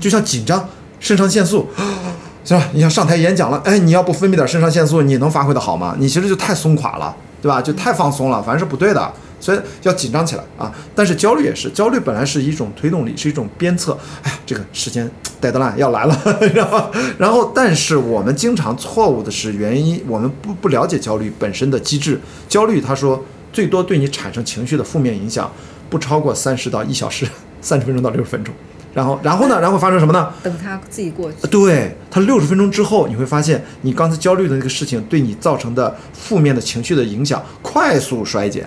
[0.00, 0.66] 就像紧张，
[0.98, 1.68] 肾上腺素。
[2.44, 2.62] 是吧？
[2.74, 5.96] 你想上台演讲了，哎，你要不分泌点肾上腺素，你能发挥的好吗？
[5.98, 7.62] 你其实就太松垮了，对吧？
[7.62, 10.70] 就太放松了，反正是不对的，所以要紧张起来啊。
[10.94, 13.96] 但是焦虑也是，焦虑本来是一种推动力，是一种鞭策。
[14.22, 16.14] 哎呀，这个时间 deadline 要来了，
[16.54, 22.20] 然后，然后，但是我们经常错误的是原因，我们不不了解焦虑本身的机制。
[22.46, 25.50] 焦虑，他说最多对你产生情绪的负面影响
[25.88, 27.26] 不超过三十到一小时，
[27.62, 28.54] 三十分钟到六十分钟。
[28.94, 29.60] 然后，然后呢？
[29.60, 30.32] 然后发生什么呢？
[30.42, 31.46] 等他自己过去。
[31.48, 38.66] 对他六十分钟之后，你会发现你刚才焦虑的那个事情对你造成的负面的情绪的影响快速衰减。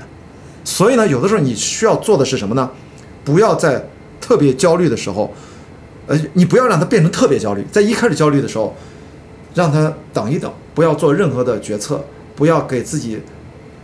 [0.65, 2.69] 所以呢，有的时候你需要做的是什么呢？
[3.23, 3.87] 不要在
[4.19, 5.33] 特别焦虑的时候，
[6.07, 7.65] 呃，你不要让它变成特别焦虑。
[7.71, 8.75] 在一开始焦虑的时候，
[9.53, 12.03] 让他等一等，不要做任何的决策，
[12.35, 13.21] 不要给自己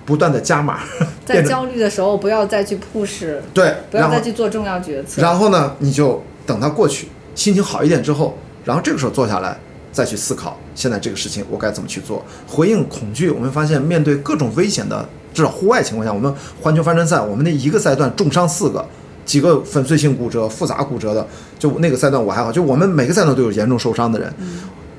[0.06, 0.80] 不断的加码。
[1.26, 5.22] 在焦虑的时候，不要再去 push，对，不要再去做重要决策。
[5.22, 9.58] 然后呢，你就等它过去，心情好一点之后，然后这个时候坐下来
[9.92, 12.24] 再去思考，现在这个事情我该怎么去做。
[12.48, 18.86] 回应恐惧，我们发现面对各种危险的，至少户外情况下，我们环球帆船赛，我们那一个赛段重伤四个，
[19.26, 21.26] 几个粉碎性骨折、复杂骨折的，
[21.58, 24.34] 就那个赛段我还好，就我们每个赛段都有严重受伤的人。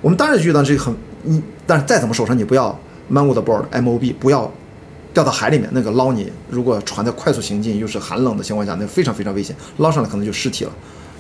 [0.01, 2.79] 我们当然遇到这个很，你但是再怎么受伤，你不要
[3.09, 4.51] man with the board M O B，不要
[5.13, 10.73] 掉到海里面，那个捞你，如果船在快速行进又是寒冷的情况下，那非常非常危险，捞上来可能就尸体了。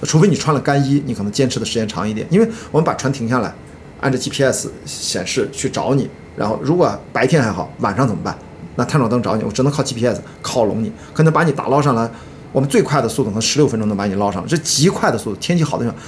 [0.05, 3.53] 除非你穿了干衣，你可能坚持的时间长一点，因为我们把船停下来，
[4.01, 8.37] 按照 GPS 显示去找你，然后如果白天还好，晚上怎么办？
[8.77, 12.11] 那探照灯找你，我只能靠 GPS 靠拢你，可能把你打捞上来，
[12.53, 15.37] 我们最快的速度可能十六分钟能把你捞上，这极快的速度。
[15.41, 16.01] 天气好的地方，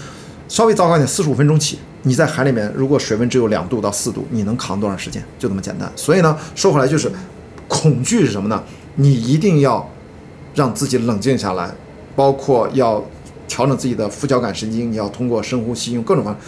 [0.49, 1.79] 稍微糟糕一点，四十五分钟起。
[2.03, 5.23] 你在海里面，如果水温只有两度到四度，你能扛多长时间？
[5.39, 5.91] 就这么简单。
[5.97, 7.11] 所以呢，说回来就是，
[7.67, 8.63] 恐惧是什么呢？
[8.95, 9.89] 你一定要
[10.55, 11.71] 让自己冷静下来，
[12.15, 13.05] 包括要
[13.49, 16.41] 调整自己的副交感神经，你要通过深呼吸，用各种方法，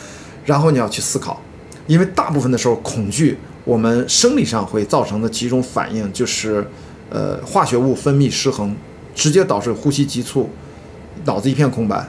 [0.45, 1.41] 然后你要去思考，
[1.87, 6.67] 因为大部分的时候恐惧，我们生理上会造成的几种反应，就是
[7.11, 8.75] 呃化学物分泌失衡，
[9.15, 10.51] 直接导致呼吸急促，
[11.25, 12.09] 脑子一片空白，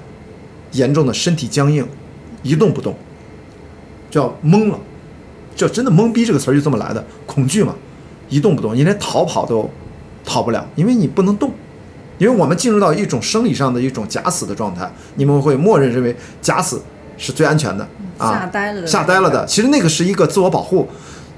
[0.72, 1.88] 严重的身体僵硬，
[2.44, 2.96] 一动不动，
[4.10, 4.80] 叫懵了，
[5.56, 7.76] 这真的懵逼这个词儿就这么来的，恐惧嘛，
[8.30, 9.70] 一动不动，你连逃跑都
[10.24, 11.52] 逃不了，因为你不能动。
[12.20, 16.80] 因为我们进入到一种生理上的一种假死的状态，你们会默认认为假死
[17.18, 19.46] 是最安全的啊，吓呆了的吓呆了的。
[19.46, 20.88] 其实那个是一个自我保护，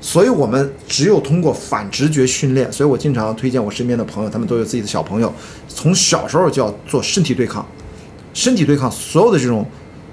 [0.02, 2.70] 所以我们只有通过反直觉训练。
[2.72, 5.32] 所以我经常推荐我身边的朋友，他们都有自己的小朋友，
[5.67, 7.63] 从小时候就要做身体对抗，
[8.34, 9.63] 身体对抗所有的这种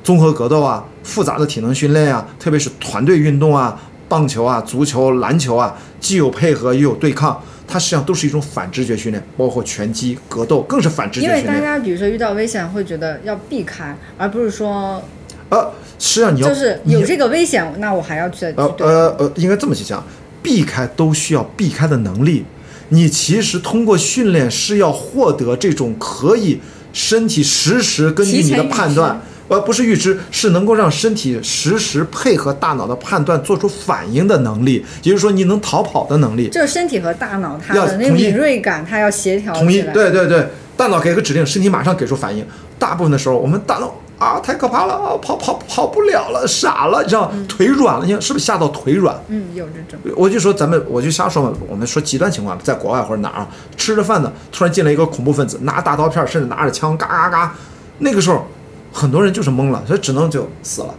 [0.05, 7.41] 综合格斗啊、复杂的体能训练啊，特别是团队运动啊、棒球啊、足球、篮球啊，既有配合又有对抗。
[7.69, 11.61] 它实际上都是一种反直觉训练，包括拳击、格斗更是反直觉因为大。
[11.61, 15.03] 家比如说遇到危险会觉得要避开，而不是说
[15.51, 18.75] 呃，实际上你要就是有这个危险，那我还要去去呃。
[18.79, 20.03] 呃呃，应该这么去讲，
[20.43, 22.45] 避开都需要避开的能力。
[22.89, 26.59] 你其实通过训练是要获得这种可以
[26.95, 36.49] 身体实时根据你的判断，呃，不是预知，是能够让身体实时配合大脑的判断做出反应的能力，也就是说你能逃跑的能力。
[36.49, 39.93] 就是身体和大脑它的那个敏锐感，它要协调统一，来。
[39.93, 42.47] 对对对，大脑给个指令，身体马上给出反应。
[42.79, 49.17] 大部分的时候，我们大脑啊太可怕了啊，跑跑跑不了了，傻了，你知道，腿软了，你看是不是吓到腿软？
[49.29, 49.99] 嗯，有这种。
[50.15, 51.53] 我就说咱们，我就瞎说嘛。
[51.67, 57.55] 我们说极端情况，在国外或者哪儿啊，吃着饭呢，突然进来一个恐怖分子，拿大刀片，甚至拿着枪，嘎嘎嘎。
[57.99, 58.47] 那个时候，
[58.93, 60.95] 很多人就是懵了，所以只能就死了。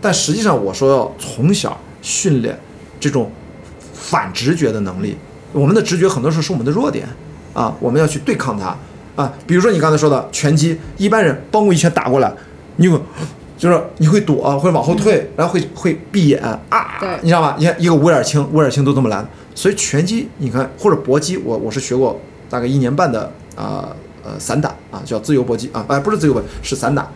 [0.00, 2.58] 但实际上，我说要从小训练
[3.00, 3.30] 这种
[3.92, 5.16] 反直觉的能力。
[5.52, 7.08] 我们的直觉很多时候是我们的弱点
[7.54, 8.76] 啊，我们要去对抗它
[9.16, 9.32] 啊。
[9.46, 12.30] 比如说你刚才说的拳击，一般人帮我一拳打过来，
[12.76, 13.02] 你有
[13.56, 16.60] 就是你会躲，会往后退，然后会会闭眼啊
[17.00, 17.56] 对，你知道吗？
[17.58, 19.24] 你看一个乌眼青，乌眼青都这么来。
[19.54, 22.20] 所以拳击，你看或者搏击，我我是学过
[22.50, 23.88] 大概一年半的啊
[24.22, 27.08] 呃散打啊，叫自由搏击啊，哎不是自由搏，是散打。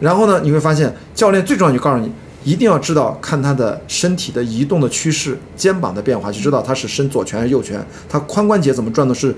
[0.00, 2.10] 然后呢，你会发现教练最重要就告诉你，
[2.42, 9.34] 一定要知道看他的身体的移动的趋势、肩膀的变化，就知道他是伸左拳还是右拳，他髋关节怎么转的是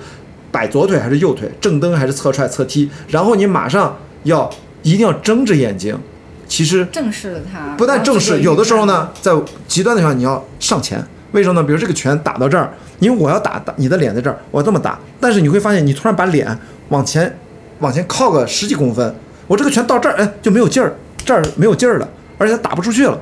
[0.51, 2.89] 摆左腿还是右腿，正蹬还是侧踹侧踢。
[3.09, 4.49] 然后你马上要
[4.83, 5.99] 一定要睁着眼睛，
[6.47, 9.33] 其实正视了它，不但正视，有的时候呢，在
[9.67, 11.67] 极端的情况你要上前，为什么呢？
[11.67, 16.57] 比如这个拳打到这儿，因为我要打打你的脸在这儿，我要这么打，但是你会发现你突然把脸
[16.91, 17.37] 往前
[17.81, 19.15] 往前靠个十几公分，
[19.47, 23.21] 我这个拳到这儿，哎就没有劲儿，这儿没有劲儿了，而且它打不出去了。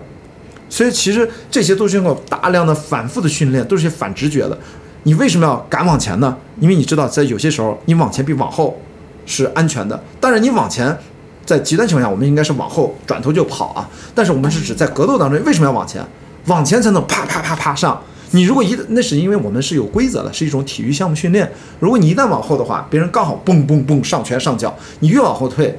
[0.69, 4.57] 所以其实这些都是经过大量的反复的训练，都是些反直觉的。
[5.03, 6.37] 你为什么要敢往前呢？
[6.61, 8.81] 因为你知道，在有些时候你往前比往后
[9.27, 10.01] 是安全的。
[10.21, 10.97] 当然，你往前，
[11.45, 13.89] 在极端情况下，我们应该是往后转头就跑啊。
[14.15, 16.05] 但是我们是指在格斗当中，为什么要往前？
[16.47, 18.01] 往前才能啪啪啪啪上。
[18.33, 21.51] 你如果一那是因为我们是有规则的，是一种体育项目训练。
[21.81, 25.77] 如果你一旦往后的话，别人刚好蹦蹦蹦上拳上脚，你越往后退，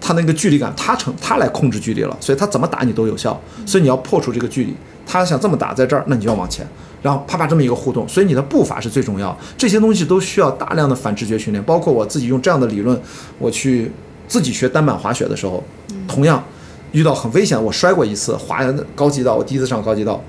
[0.00, 3.38] 他那个距离感，他成他来控制距离了，所以他怎么打你都有效。
[3.66, 4.74] 所以你要破除这个距离，
[5.06, 6.66] 他想这么打在这儿，那你就要往前，
[7.02, 8.08] 然后啪啪这么一个互动。
[8.08, 11.62] 所以你的步伐是最重要，这些东西都需要大量的反直觉训练。
[11.64, 13.00] 包括我自己用这样的理论，
[13.38, 13.92] 我去
[14.26, 15.62] 自己学单板滑雪的时候，
[16.08, 16.42] 同样
[16.92, 20.22] 遇到很危险，我摔过一次，滑高级道，我第一次上高级道。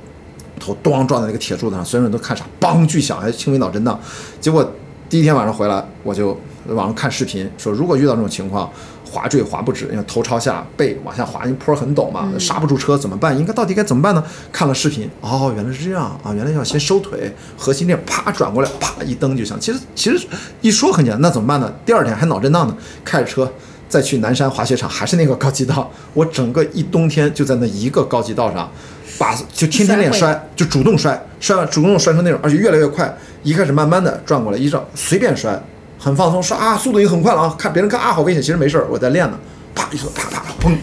[0.60, 4.00] 头咣撞在那个铁柱子上，所有人都看傻，梆巨响，还轻微脑震荡。
[4.40, 4.72] 结果
[5.10, 8.72] 第一天晚上回来，我就网上看视频，说如果遇到这种情况，
[9.12, 13.38] 滑坠滑不止，因为头朝下，背往下滑，因为坡很陡嘛，刹不住车怎么办？
[13.38, 14.24] 应该到底该怎么办呢？
[14.54, 19.60] 看了视频，哦，原来是这样啊，原来要先收腿，核心链啪转过来，啪一蹬就行。
[19.60, 20.26] 其实其实
[20.62, 21.70] 一说很简单，那怎么办呢？
[21.86, 23.52] 第二天还脑震荡呢，开着车。
[23.90, 28.72] 再去南山滑雪场，还是那个高级道，我整个一冬天就在那一个高级道上，
[29.20, 33.14] 把就天天练摔，就主动摔，摔完主动摔成那种，而且越来越快。
[33.44, 35.62] 一开始慢慢的转过来，一照随便摔，
[36.04, 39.40] 很放松，刷啊，速度也很快了啊，看别人看啊好危险，其实没事儿，我在练呢。
[39.76, 40.76] 啪一说，啪啪啪，砰！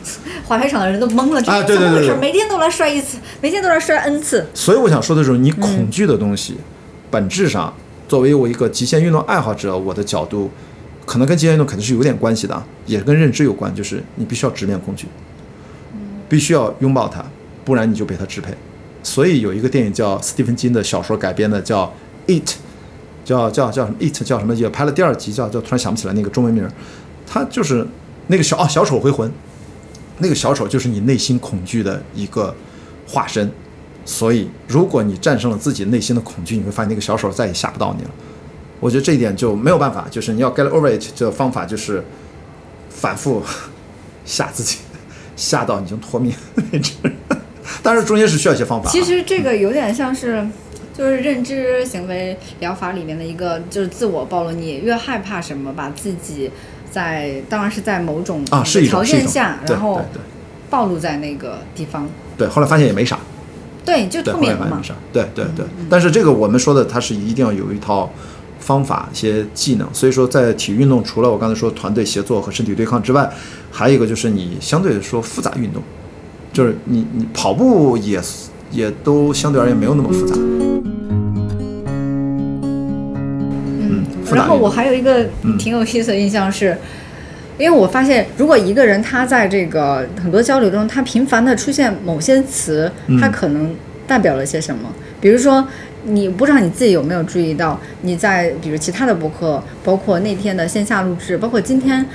[0.46, 4.46] 滑雪场的人都懵了，啊对对对怎么回事对每天都来摔一次，每天都来摔 n 次。
[4.54, 6.56] 所以我想说的是，你恐惧的东西，
[7.10, 7.74] 本质上，
[8.06, 10.50] 作为我一个极限运动爱好者，我的角度，
[11.04, 15.08] 可能跟极限运动肯定是有点关系的，啊，也跟认知有关，就是你必须要直面恐惧，
[16.28, 17.24] 必须要拥抱它，
[17.64, 18.54] 不然你就被它支配。
[19.02, 21.84] 所以有一个电影叫斯蒂芬金的小说改编的，叫
[22.26, 22.48] 《It》，
[23.28, 24.54] 叫叫叫什么《It》叫什么？
[24.54, 26.72] 也拍了第二集，叫叫突然想不起来那个中文名儿。
[27.26, 27.86] 它就是
[28.28, 29.30] 那个小啊小丑回魂，
[30.20, 32.54] 那个小丑就是你内心恐惧的一个
[33.06, 33.52] 化身。
[34.06, 38.10] 所以，如果你战胜了自己内心的恐惧，你会发现那个小丑再也吓不到你了。
[38.80, 42.02] 我觉得这一点就没有办法，就是你要 get over it 这个方法就是
[42.88, 43.42] 反复
[44.24, 44.78] 吓自己，
[45.36, 46.32] 吓到你已经脱命
[46.72, 46.94] 为止。
[47.82, 48.88] 当然中间是需要一些方法。
[48.90, 50.48] 其实这个有点像是，
[50.98, 54.50] 就是认知行为疗法里面的一个，就是自我暴露。
[54.50, 56.50] 你越害怕什么，把自己
[56.90, 60.02] 在当然是在某种啊是一种条件下，然后
[60.68, 63.16] 暴露在那个地方，对，后来发现也没啥，
[63.84, 64.82] 对，就后来发现没。
[64.82, 65.64] 啥，对对对。
[65.88, 68.10] 但是这个我们说的，它是一定要有一套
[68.58, 69.88] 方法、一些技能。
[69.94, 73.30] 所以说，在体育运动，除了我刚才说团队协作和身体对抗之外，
[73.70, 75.80] 还有一个就是你相对来说复杂运动，
[76.52, 78.20] 就是你你跑步也
[78.72, 80.36] 也都相对而言没有那么复杂。
[84.34, 86.76] 然后我还有一个嗯挺有意思的印象是，
[87.58, 93.74] 因为我发现，如果一个人他在这个很多交流中，他频繁的出现某些词，嗯他可能
[94.06, 94.90] 代表了些什么？
[95.20, 95.66] 比如说，
[96.04, 102.06] 你不知道你自己有没有注意到，你在比如其他的博客，包括那天的线下录制，包括今天，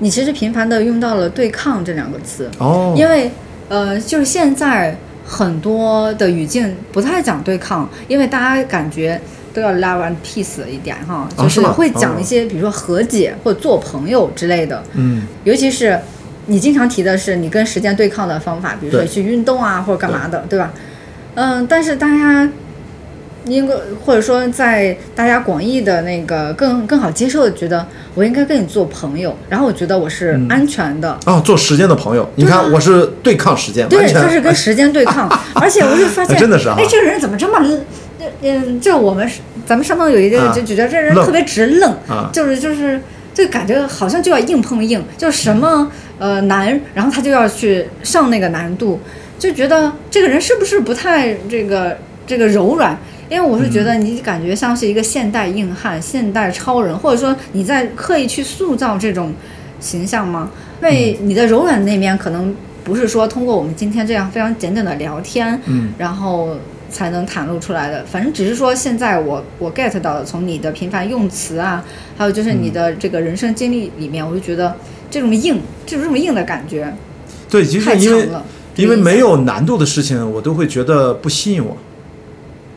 [0.00, 2.50] 你其实频繁的用到了“对抗”这两个词。
[2.58, 3.30] 哦，因为
[3.68, 9.20] 呃，就是现在很多的语境不太讲对抗，因为大家感觉
[9.58, 15.22] 都要 love and peace 一点哈，哦就是会讲哦一些比如说和解或者做朋友之类的，嗯。
[15.44, 15.98] 尤其是
[16.46, 20.72] 你经常提的是你跟时间对抗的方法，比如说去运动啊或者干嘛的，对吧？
[21.34, 22.48] 嗯，但是大家。
[23.44, 30.46] 应该或者说在大家广义的那个更更好接受的，觉得我应该跟你做朋友，然后我觉得我是嗯。
[30.50, 37.80] 安全的，哦，做时间的朋友，你看我是对抗时间，对，他是跟时间对抗， 而且我就发现，真的是啊哎，这个人怎么这么愣？
[38.42, 40.52] 嗯，就我们是咱们上头有一个啊。
[40.54, 42.30] 就觉得这人特别直愣，啊。
[42.32, 43.00] 就是就是
[43.32, 49.00] 就感觉好像就要硬碰硬，就什么呃难，然后他就要去上那个难度，
[49.38, 52.98] 就觉得这个人是不是不太这个这个柔软？
[53.28, 59.34] 因为我是觉得你感觉像是一个现代硬汉、现代超人，或者说你在刻意去塑造这种
[59.78, 60.50] 形象吗？
[60.80, 65.90] 因为你的柔软那面可能不是说通过我们今天这样非常简短的聊天，嗯。
[65.98, 66.56] 然后
[66.90, 68.04] 才能袒露出来的。
[68.04, 71.84] 反正只是说现在我我 get 到的，从你的频繁用词啊，
[72.16, 74.74] 还有就是你的这个人生经历里面，我就觉得
[75.10, 76.94] 这种硬，就是这种硬的感觉
[77.48, 78.28] 对，其实太因为
[78.76, 81.76] 因为没有难度的事情，我都会觉得不吸引我。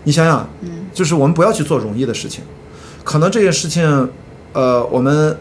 [0.03, 0.69] 你想想，嗯。
[0.93, 2.43] 就是我们不要去做容易的事情，
[3.01, 4.09] 可能这件事情，
[4.51, 5.37] 呃，我们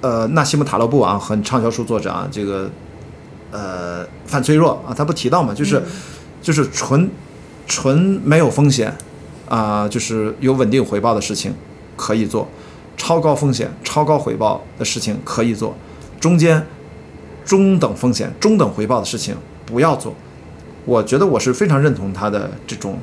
[0.00, 2.70] 呃纳西姆塔勒布啊，很畅销书作者啊，这个
[3.50, 5.82] 呃范崔若啊，他不提到嘛，就是、
[6.40, 7.10] 就是纯
[7.66, 8.96] 纯没有风险
[9.48, 11.54] 啊、就是有稳定回报的事情
[11.96, 12.48] 可以做，
[12.96, 15.76] 超高风险、超高回报的事情可以做，
[16.18, 16.66] 中间
[17.44, 20.12] 中等风险、中等回报的事情不要做。
[20.84, 22.98] 我觉得我是非常认同他的这种，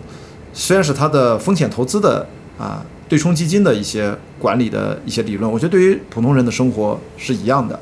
[0.54, 7.80] 虽然是他的风险投资的啊对冲基金的一些管理的一些理论，我觉得对于普通人的生活是一样的。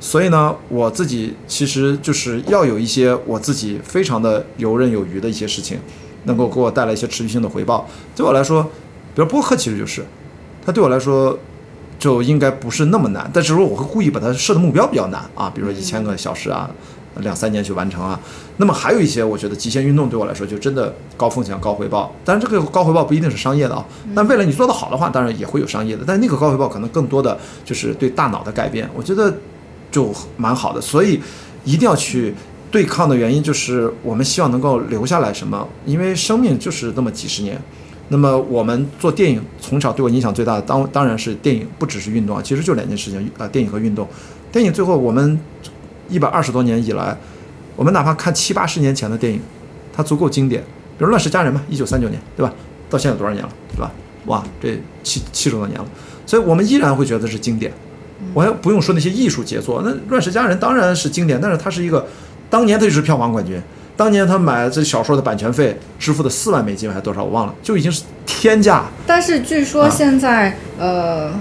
[0.00, 5.78] 所以呢，我自己其实就是要有一些我自己非常的游刃有余的一些事情，
[6.24, 7.86] 能够给我带来一些持续性的回报。
[8.14, 8.62] 对我来说，
[9.14, 10.04] 比如播客其实就是，
[10.64, 11.38] 它对我来说
[11.98, 16.68] 就应该不是那么难，但是说我会故意把它设的目标比较难啊，比如说一千个小时啊，
[17.20, 18.18] 两三年去完成啊。
[18.56, 23.84] 那么还有一些，我觉得极限运动对我来说就真的高风险高回报，当然这个高回报不一定是商业的啊，
[24.14, 29.32] 但为了你做得好的话，当然也会有商业的，但那个高回报可能更多的就是对大脑的改变，我觉得
[29.90, 31.20] 就蛮好的，所以
[31.64, 32.34] 一定要去。
[32.74, 37.56] 对抗的原因就是我们希望能够留下来什么，因为生命就是那么几十年，
[38.08, 44.08] 那么我们做电影，从小对我影响最大的当当然是电影，不只是运动啊，其实就两件事情啊、电影和运动。
[44.50, 45.38] 电影最后我们
[46.08, 47.16] 一百二十多年以来，
[47.76, 49.40] 我们哪怕看七八十年前的电影，
[49.92, 50.60] 它足够经典。
[50.98, 52.52] 比如《乱世佳人》嘛，一九三九年，对吧？
[52.90, 53.92] 到现在多少年了，对吧？
[54.26, 55.86] 哇，这七七十多年了，
[56.26, 57.72] 所以我们依然会觉得是经典。
[58.32, 62.04] 我还不用说那些艺术杰作，那《乱世佳人》当然是经典，但是它是一个
[62.54, 63.60] 当年他就是票房冠军。
[63.96, 68.84] 当年他买这小说的版权费支付的四万美金还是多少，我忘了，就已经是天价。
[69.04, 71.32] 但是据啊说现在、呃，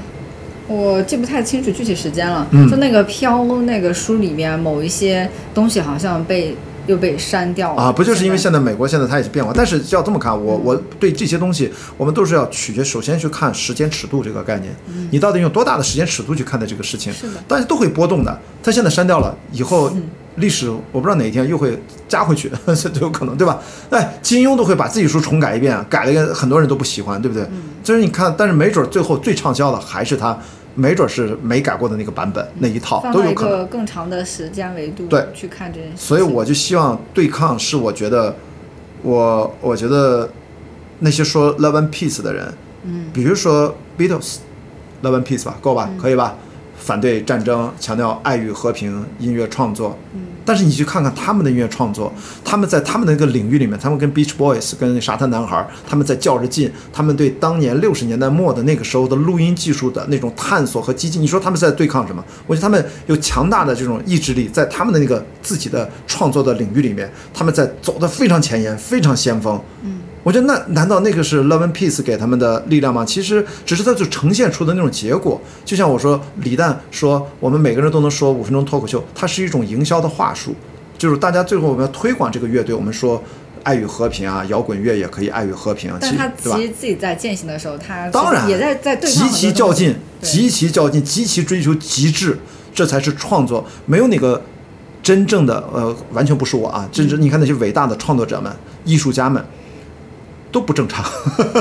[0.68, 2.48] 我记不太清楚具体时间了。
[2.50, 14.76] 嗯就那个飘那个书里面某一些东西好像被又被删掉了啊，不就是因为现现在美国现在它也是变化，但是要这么看，我我对这些东西，我们都是要取决，首先去看时间尺度这个概念，
[15.12, 17.14] 你到底用多大的时间尺度去看待这个事情？
[17.14, 18.40] 是的大家都会波动的。
[18.62, 19.92] 它现在删掉了，以后
[20.38, 21.78] 历史我不知道哪一天又会
[22.08, 23.60] 加回去， 这都有可能，对吧？
[23.90, 27.48] 哎，金庸都会把自己书重改一遍，改了一个很多人都不喜欢，对不对？
[27.84, 30.38] 就是你看，但是没准最后最畅销的还是他，
[30.76, 33.60] 没准是没改过的那个版本那一套都有可能。
[33.60, 35.98] 个更长的时间维度对去看这件事。
[35.98, 38.36] 所以我就希望对抗是我觉得，
[39.04, 40.30] 我我觉得
[41.00, 42.54] 那些说 love and peace 的人，
[42.86, 44.38] 嗯，比如说 Beatles
[45.04, 46.36] love and peace 吧，够吧，可以吧？
[46.84, 52.12] 反对战争，强调爱与和平，音乐创作，嗯但是你去看看他们的音乐创作，
[52.44, 62.22] 他们在他们的那个领域里面，他们跟 Beach Boys、跟沙滩男孩，他们在较着劲，他们对当年六十年代末的那个时候的录音技术的那种探索和激进，你说他们在对抗什么？
[62.46, 69.58] 我觉得他们有强大的这种意志力，在他们的那个自己的创作的领域里面，他们在走得非常前沿，非常先锋。
[69.84, 70.02] 嗯。
[70.24, 73.04] 我觉得那难道那个是 Love and Peace 给他们的力量吗？
[73.04, 75.40] 其实只是它就呈现出的那种结果。
[75.66, 80.56] 就像我说，李诞说我们每个人都能说五分钟脱口秀，它是一种营销的话术，
[80.98, 83.22] 就是大家最后我们要推广这个乐队，我们说
[83.64, 85.94] 爱与和平啊，摇滚乐也可以爱与和平。
[86.00, 92.40] 但他对吧其实自己在践行的时候，他当然也在在对极其较劲，极其较劲，极其追求极致，
[92.74, 93.66] 这才是创作。
[93.86, 94.42] 没有哪个
[95.02, 98.50] 真正的呃，完全不是我啊，真正你看那些伟大的创作者们、
[98.86, 99.44] 艺术家们
[100.54, 101.04] 都不正常，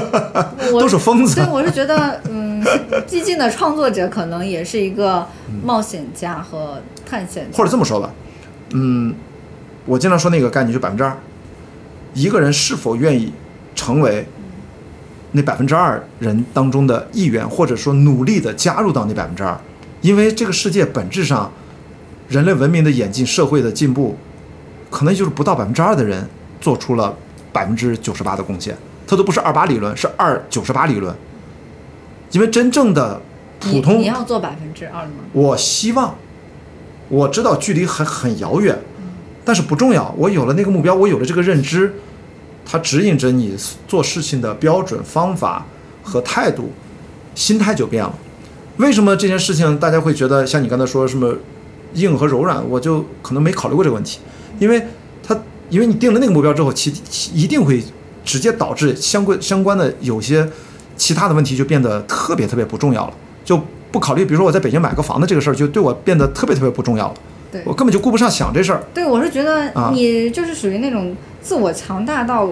[0.73, 1.47] 我都是疯子对，。
[1.51, 2.63] 我是觉得，嗯，
[3.07, 5.27] 激进的创作者可能也是一个
[5.65, 7.57] 冒险家和探险家。
[7.57, 8.13] 或者这么说吧，
[8.75, 9.15] 嗯，
[9.87, 11.17] 我经常说那个概念就百分之二，
[12.13, 13.33] 一个人是否愿意
[13.75, 14.27] 成为
[15.33, 19.59] 那百分之二人当中的一员，或者说努力的加入到那百分之二，
[20.03, 21.51] 因为这个世界本质上，
[22.29, 24.19] 人类文明的演进、社会的进步，
[24.91, 26.29] 可能就是不到百分之二的人
[26.61, 27.17] 做出了
[27.53, 28.77] 百分之九十八的贡献，
[29.07, 31.15] 它都不是二八理论，是二九十八理论，
[32.31, 33.21] 因为真正的
[33.61, 35.13] 普通你要做百分之二吗？
[35.33, 36.17] 我希望，
[37.09, 38.79] 我知道距离很很遥远，
[39.45, 40.15] 但是不重要。
[40.17, 41.95] 我有了那个目标，我有了这个认知，
[42.65, 45.67] 它指引着你做事情的标准、方法
[46.03, 46.73] 和态度，
[47.35, 48.15] 心态就变了。
[48.79, 51.35] 为什么这件事情大家会觉得像你刚才说什么
[51.95, 54.19] 硬和柔软，我就可能没考虑过这个问题，
[54.59, 54.87] 因为它
[55.73, 57.83] 因为你定了那个目标之后，其其一定会
[58.23, 60.47] 直接导致相关相关的有些
[60.99, 63.59] 其他的问题就变得特别特别不重要了，就
[63.91, 67.15] 不考虑，比如说我在北京买个房子这个事儿，就对我变得特别特别不重要了，
[67.51, 67.63] 对。
[67.65, 68.85] 我根本就顾不上想这事儿。
[68.93, 69.91] 对，我是觉得啊。
[69.95, 72.47] 你就是属于那种自我强大到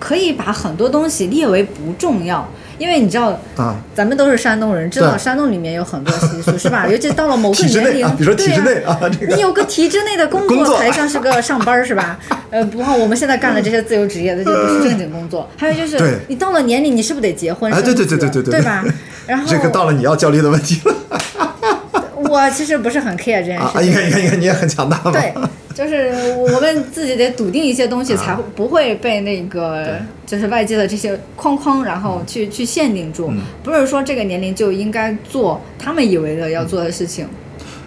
[0.00, 2.48] 可以把很多东西列为不重要，
[2.78, 3.38] 因为你知道。
[3.56, 6.86] 啊，咱们都是山东人，知道山东里面有很多习俗，是吧？
[6.90, 12.18] 尤其到了某个年龄，啊，比如说体制对内啊，这个你有个体制内的工工作才像是个上班是吧？
[12.50, 15.48] 呃，不过我们现在干的这些自由职业的就不是正经工作。
[15.56, 17.94] 还有就是，你到了年龄，你是不是得结婚哎对？
[17.94, 18.84] 对对对对对对吧？
[19.26, 20.94] 然后这个到了你要焦虑的问题了
[22.28, 23.72] 我其实不是很 care 这件啊！
[23.74, 23.90] 事情。
[23.90, 25.10] 你看，你看，你看，你也很强大嘛。
[25.12, 25.32] 对，
[25.76, 33.30] 就是我们自己得笃定一些东西，才会不会被那个就是外界的这些框框，然后去去限定住。
[33.62, 37.28] 不是说这个年龄就应该做他们以为的要做的事情。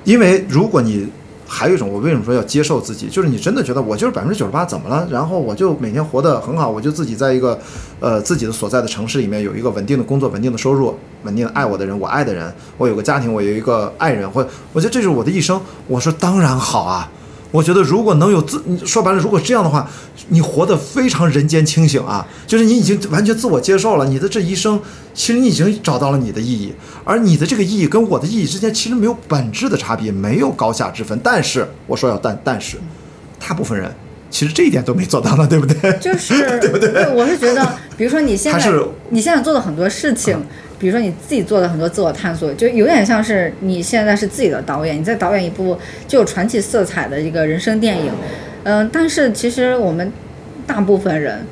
[0.03, 1.07] 因为如果你
[1.47, 5.07] 还有一种，我为什么说要接受自己，就是你真的觉得我就是百分之九十八，怎么了？
[5.11, 7.59] 然后我就每天活得很好，我就自己在一个
[7.99, 15.59] 呃自己的所在的城市里面有一个稳定的工作、稳定的收入、稳定的爱我的人、我爱的人，我有个家庭，我有一个爱人，或我觉得这就是我的一生。
[15.87, 17.09] 我说当然好啊。
[17.51, 19.89] 我觉得如果能有自，说白了，如果这样的话，
[20.27, 24.79] 你活得非常人间清醒啊，就是你已经完全自我接受了，你的这一生，
[25.15, 26.73] 其实你已经找到了你的意义，
[27.03, 31.19] 而你的这个意义跟我的意义之间其实没有本质的差别，没有高下之分。
[31.23, 32.77] 但是我说要但但是，
[33.39, 33.91] 大部分人
[34.29, 35.97] 其实这一点都没做到呢，对不对？
[35.99, 37.11] 就是对不对？
[37.15, 38.71] 我是觉得，比如说你现在
[39.09, 40.39] 你现在做的很多事情，
[40.79, 45.77] 比如说你自己做的很多自我探索，就有点像是你现在是自己的导演，你在导演一部
[46.07, 48.11] 具有传奇色彩的一个人生电影。
[48.63, 50.11] 嗯、但是其实我们
[50.65, 51.45] 大部分人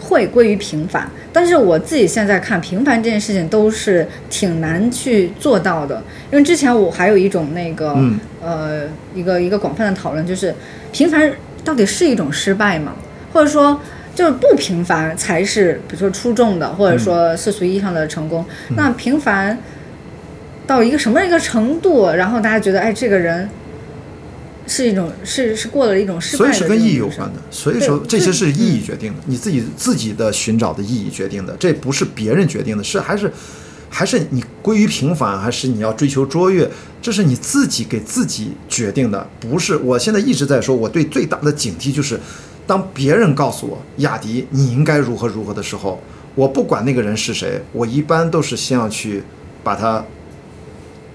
[0.00, 8.82] 会归于平凡，但是我自己现在看平凡这件事情都是挺难去做到的，因为之前我还有一种那个、嗯呃
[9.14, 10.54] 一个一个广泛的讨论，就是
[10.92, 11.32] 平凡
[11.64, 12.94] 到底是一种失败吗？
[13.32, 13.80] 或者说
[14.16, 18.44] 就是不平凡才是，比如说出众的，或者说世俗意义上的成功。
[18.74, 19.56] 那平凡
[20.66, 23.48] 到一个什么一个程度，然后大家觉得哎这个人
[24.66, 33.30] 是一种是是过了一种失败所以是跟意义有关的，所以说这些是意义决定的，你自己自己的寻找的意义决定的，这不是别人决定的，是还是
[33.88, 36.68] 还是你归于平凡，还是你要追求卓越，
[37.00, 39.76] 这是你自己给自己决定的，不是。
[39.76, 42.18] 我现在一直在说，我对最大的警惕就是，
[42.66, 46.00] 当别人告诉我雅迪你应该如何如何的时候，
[46.34, 49.22] 我不管那个人是谁，我一般都是先要去
[49.62, 50.04] 把它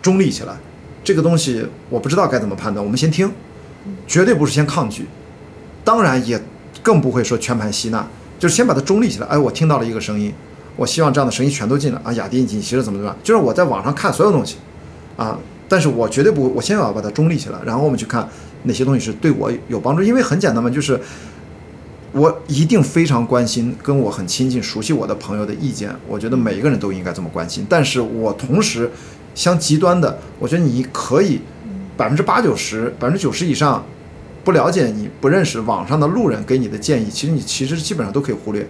[0.01, 0.55] 中立起来。
[1.03, 3.29] 这个东西我不知道该怎么判断，我们先听，
[4.07, 5.07] 绝对不是先抗拒，
[5.83, 6.41] 当然也
[6.81, 8.07] 更不会说全盘吸纳，
[8.39, 9.27] 就是先把它中立起来。
[9.27, 10.33] 哎，我听到了一个声音，
[10.77, 12.13] 我希望这样的声音全都进来啊。
[12.13, 13.17] 雅迪，你其实怎么怎么样？
[13.21, 14.55] 就是我在网上看所有东西
[15.17, 15.37] 啊，
[15.67, 18.27] 但是我绝对不，我先要把它中立起来，然后我们去看
[18.63, 20.99] 哪些东西是对我有帮助，因为很简单嘛，就是。
[22.13, 27.65] 我一定非常关心跟我很亲近、熟悉我的朋友的意见，我觉得每一个人都应该这么关心。
[27.69, 28.91] 但是我同时
[29.33, 31.39] 相极端的，我觉得你可以
[31.95, 33.85] 百分之八九十、百分之九十以上
[34.43, 38.67] 不了解你、不认识网上的路人给你的建议，其实你其实基本上都可以忽略，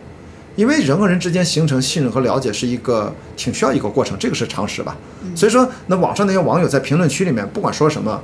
[0.55, 4.95] 因为人和人之间形成信任和了解是一个挺需要一个过程，这个是常识吧。
[5.35, 8.21] 所以说，那网上那些网友在评论区里面不管说什么。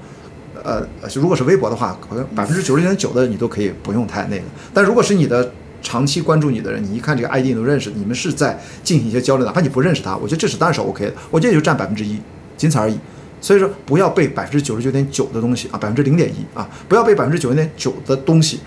[0.67, 4.43] 呃，如果是微博的话，可能百分之九十九点九的你都可以不用太那个。
[4.73, 5.49] 但如果是你的
[5.81, 11.13] 长期关注你的人，你一看这个 ID 你都认识，你们是在进行一些交流，哪怕你不认识他，我觉得这是当然是 OK 的。
[11.31, 12.19] 我觉得也就占百分之一，
[12.57, 12.99] 仅此而已。
[13.39, 18.59] 所以说，不要被百分之九十九点九的东西啊，百分之零点一啊，不要被百分之九十九点九的东西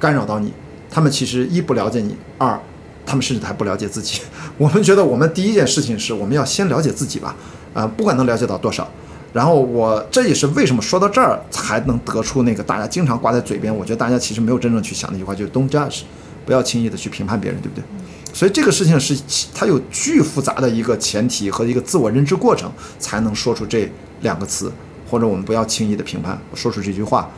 [0.00, 0.52] 干扰到你。
[0.90, 2.58] 他们其实一不了解你，二
[3.06, 4.22] 他们甚至还不了解自己。
[4.58, 7.36] 我们觉得我们第一件事情是我们要先了解自己吧，
[7.74, 8.90] 啊，不管能了解到多少。
[9.34, 16.02] 然后我这也是为什么说到这儿才能得出那个大家经常挂在嘴边，我觉得大家其实没有真正去想那句话，就是 “Don't judge”，
[16.46, 17.84] 不要轻易的去评判别人，对不对？
[18.32, 19.16] 所以这个事情是
[19.52, 22.70] 它有巨复杂的一个前提和一个自我认知过程，
[23.00, 24.72] 才能说出这两个词，
[25.10, 27.28] 或者我们不要轻易的评判，说出这句话，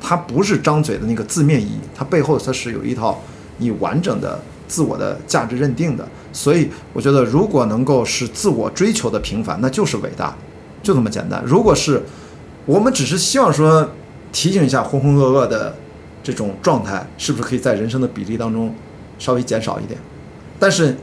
[0.00, 3.22] 它不是张嘴的那个字面意义，它背后它是有一套
[3.58, 6.04] 你完整的自我的价值认定的。
[6.32, 10.36] 所以我觉得，如果能够是自我追求的平凡，那就是伟大。
[10.84, 11.42] 就这么简单。
[11.44, 12.02] 如果是
[12.66, 13.90] 我们只是希望说
[14.32, 15.74] 提醒一下浑浑噩噩的
[16.22, 18.72] 这种状态，是不是可以在人生的比例当中
[19.18, 19.98] 稍微减少一点？
[20.58, 20.96] 但是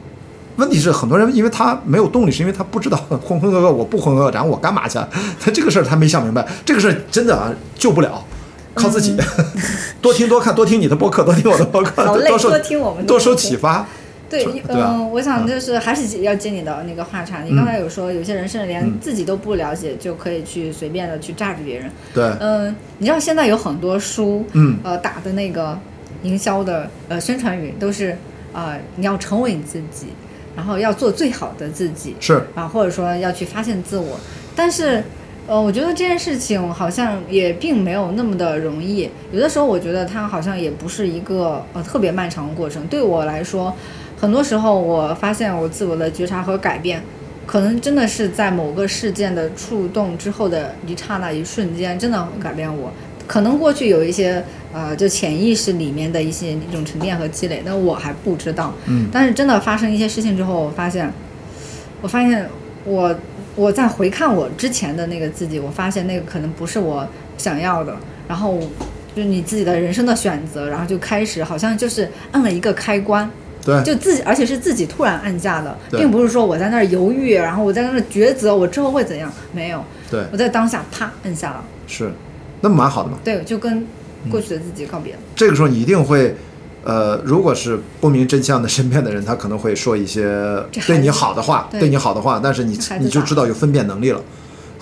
[0.56, 5.00] 问题是，很多人因为他没有动力，是因为他不知道 浑浑噩噩，我不浑噩，然后我干嘛去？
[5.40, 8.24] 他这个事儿他没想明白，这个事儿真的啊救不了，
[8.74, 9.18] 靠自己。
[10.02, 13.88] 多听多看，多听你的播客，多听我的播客，多受多听我们多受启发。
[14.32, 17.44] 对，嗯，我想就是还是要接你的那个话茬。
[17.44, 21.92] 你刚才有说，有些人甚至连自己都不了解，就可以去随便的去榨取别人。
[22.14, 25.78] 对，嗯，你知道现在有很多书，嗯呃，打的那个
[26.24, 28.18] 营销的呃宣传语都是
[28.54, 30.08] 呃你要成为你自己，
[30.56, 34.18] 然后要做最好的自己，是啊，或者说要去发现自我。
[34.56, 35.04] 但是，
[35.48, 39.10] 呃，我觉得这件事情好像也并没有那么的容易。
[39.32, 42.86] 有的时候，我觉得它好像也不是一个呃特别漫长的过程。
[42.88, 43.74] 对我来说，
[44.22, 47.02] 很多时候我发现我自我的觉察和改变，
[47.48, 52.94] 可能真的是在某个事件的触动之后的一刹那、一瞬间，真的改变我。
[53.26, 58.72] 可能过去有一些呃，就潜意识里面的一些一种沉淀和积累，那我还不知道。
[58.86, 61.12] 嗯但是真的发生一些事情之后，我发现，
[62.02, 62.48] 我发现
[62.86, 63.16] 我
[63.56, 67.08] 我在回看我之前的那个自己，我发现那个可能不是我
[67.40, 67.98] 想要的，
[68.28, 68.60] 然后
[69.16, 73.30] 就是你自己的人生的选择，然后就开始好像就是按了一个开关，
[73.64, 82.12] 对，就自己，而且是自己突然按下的，并不是说我在那儿犹豫，然后我在那儿抉择我之后会怎样，没有，对，我在当下啪按下了，是，
[82.62, 83.18] 那蛮好的嘛。
[83.24, 83.86] 对，就跟
[84.30, 85.20] 过去的自己告别了。
[85.36, 86.36] 这个时候你一定会，
[86.84, 90.24] 呃，如果是不明真相的身边的人，他可能会说一些
[90.88, 94.22] 对你好的话，对对你好的话，但是你你就知道有分辨能力了。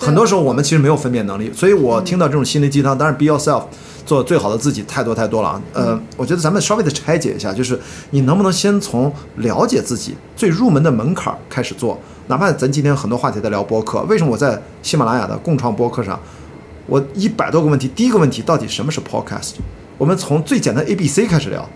[0.00, 3.62] 对很多时候我们其实没有分辨能力，所以我听到这种心灵鸡汤，当然 be yourself，
[4.06, 5.62] 做最好的自己，太多太多了啊。
[5.74, 7.78] 呃，我觉得咱们稍微的拆解一下，就是
[8.10, 11.98] 你能不能先从了解自己最入门的门槛儿开始做，
[12.28, 16.18] 哪怕咱今天很多话题在聊播客，为什么我在喜马拉雅的共创播客上，
[16.86, 19.52] 我一百多个问题，第一个问题到底什么是 podcast？
[19.98, 21.68] 我们从最简单 A B C 开始聊，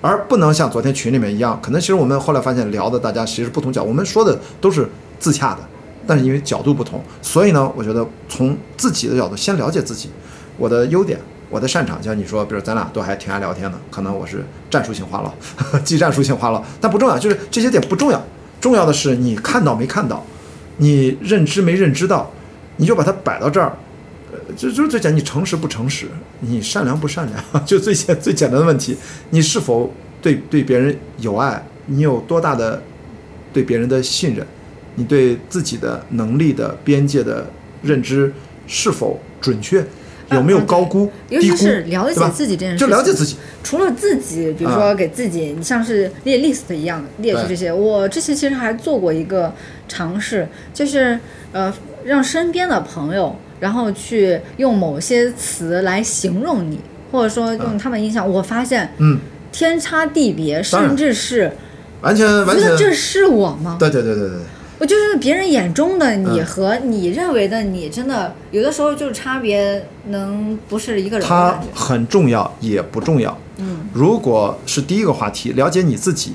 [0.00, 5.60] 而不能像昨天群里面一样，可能其实我们后来发现聊的大家其实不同角，我们说的都是自洽的，
[6.06, 10.10] 但是因为角度不同，所以呢，我觉得从自己的角度先了解自己，
[10.56, 11.18] 我的优点。
[11.50, 18.24] 我的擅长，像你说，比如咱俩都还挺爱聊天的，可能我是战术性话唠，技战术性话唠，但不重要，就是这些点不重要，
[18.58, 20.24] 重要的是你看到没看到，
[20.78, 22.30] 你认知没认知到，
[22.78, 23.76] 你就把它摆到这儿，
[24.32, 26.06] 呃，就就是最简，你诚实不诚实，
[26.40, 28.96] 你善良不善良，就最简最简单的问题，
[29.28, 29.92] 你是否
[30.22, 32.82] 对对别人有爱，你有多大的
[33.52, 34.46] 对别人的信任，
[34.94, 37.46] 你对自己的能力的边界的
[37.82, 38.32] 认知
[38.66, 39.84] 是否准确，
[40.30, 47.72] 有没有高估、尤低估，其是了解自己这件事就情，了解自己，除了自己，比如啊说给自己，你像是列 list 一样列出这些。
[47.72, 49.52] 我之前其实还做过一个
[49.88, 51.18] 尝试，就是
[51.52, 51.72] 呃，
[52.04, 56.80] 让身边的朋友，然后去用某些词来形容你，
[57.10, 58.28] 或者说用他们印象。
[58.28, 59.18] 我发现嗯，
[59.50, 61.52] 天差地别，甚至是
[62.00, 63.76] 完全觉完全得，这是我吗？
[63.78, 64.38] 对对对对对对。
[64.82, 71.60] 我就是别人眼中的你嗯和你认为的你，真的有的时候就是差别能不是一个人的它。
[71.72, 73.38] 很重要，也不重要。
[73.58, 76.32] 嗯，如果是第一个话题，了解你自己，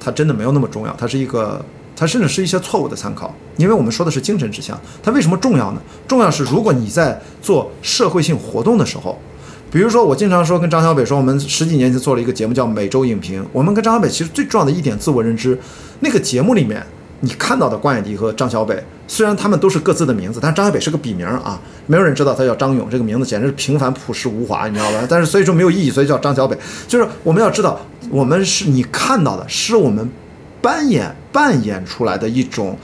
[0.00, 1.62] 它真的没有那么重要，它是一个，
[1.94, 5.82] 它甚至是一些错误的参考，因为我们说的是精神指向，它为什么重要呢？
[6.08, 9.18] 重要是如果你在做社会性活动的时候。
[9.68, 13.42] 比如说，我经常说跟张小北说，我们十几年前做了一个节目叫《每周影评》。
[13.52, 15.58] 我们跟张小北其实最重要的一点自我认知，
[16.00, 16.80] 那个节目里面
[17.20, 25.06] 你看到的关雅迪和张小北，虽然他们都是各自的名字，但是张小北是个笔名啊，没有人知道他叫张勇，这个名字简直是平凡朴实无华，你知道吧？
[25.08, 26.56] 但是所以说没有意义，所以叫张小北。
[26.86, 30.10] 就是我们要知道，我们是你看到的，是我们
[30.60, 32.78] 扮演扮演出来的一种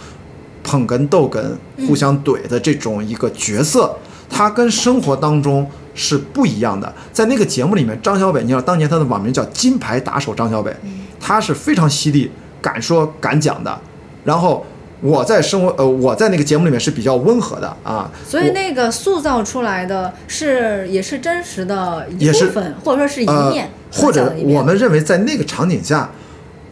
[0.62, 1.42] 捧哏逗哏、
[1.86, 3.94] 互相怼的这种一个角色，
[4.30, 6.90] 他跟生活当中是不一样的。
[7.12, 10.74] 在那个节目里面，张小北，你知道当年他的网名叫“金牌打手张小北”，
[11.20, 12.30] 他是非常犀利、
[12.62, 13.78] 敢说敢讲的。
[14.24, 14.64] 然后
[15.00, 26.10] 我在生活呃，我在那个节目里面是比较温和的啊，所以那个塑造出来的是也是真实的一部分，或者说是一呃面，，或者我们认为在那个场景下，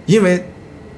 [0.07, 0.47] 因为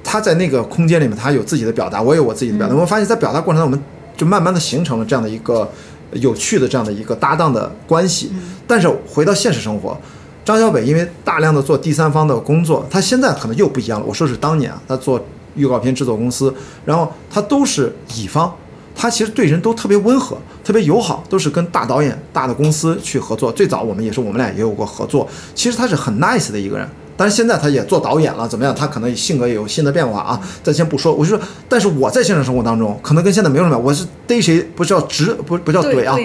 [0.03, 2.73] 他在那个空间里面，他有自己的表达，我有我自己的表达。
[2.73, 3.83] 我们发现，在表达过程中，我们
[4.15, 5.67] 就慢慢的形成了这样的一个
[6.11, 8.31] 有趣的这样的一个搭档的关系。
[8.67, 9.97] 但是回到现实生活，
[10.45, 14.05] 张小北因为大量的做第三方的工作，他现在可能又不一样了。
[14.05, 15.19] 我说是当年啊，他做
[15.55, 16.53] 预告片制作公司，
[16.85, 18.53] 然后他都是乙方。
[18.95, 23.51] 他其实对人都特别温和，特别友好，都是跟大导演、大的公司去合作。
[23.51, 25.27] 最早我们也是我们俩也有过合作。
[25.55, 26.87] 其实他是很 nice 的一个人，
[27.17, 28.73] 但是现在他也做导演了，怎么样？
[28.75, 30.39] 他可能性格也有新的变化啊。
[30.61, 33.75] 咱先不说，我就说，但是我在现实生活当中，可能跟现在没有什么。
[33.75, 36.15] 我是逮谁不是叫直，不不叫怼啊，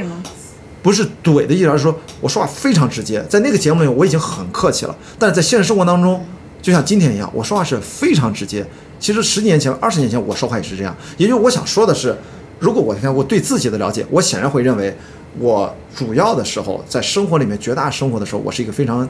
[0.83, 3.25] 不是怼的意思，而是说我说话非常直接。
[3.31, 6.23] 在那个节目里，我已经很客气了，但是在现实生活当中，
[6.61, 8.67] 就像今天一样，我说话是非常直接。
[8.99, 10.97] 其实十几年前、二十年前，我说话也是这样。
[11.17, 12.17] 也就是我想说的是，
[12.59, 14.97] 如果我看我对自己的了解，我显然会认为，
[15.39, 19.09] 我主要的时候在生活里面，绝大生活的时候，我是一个非常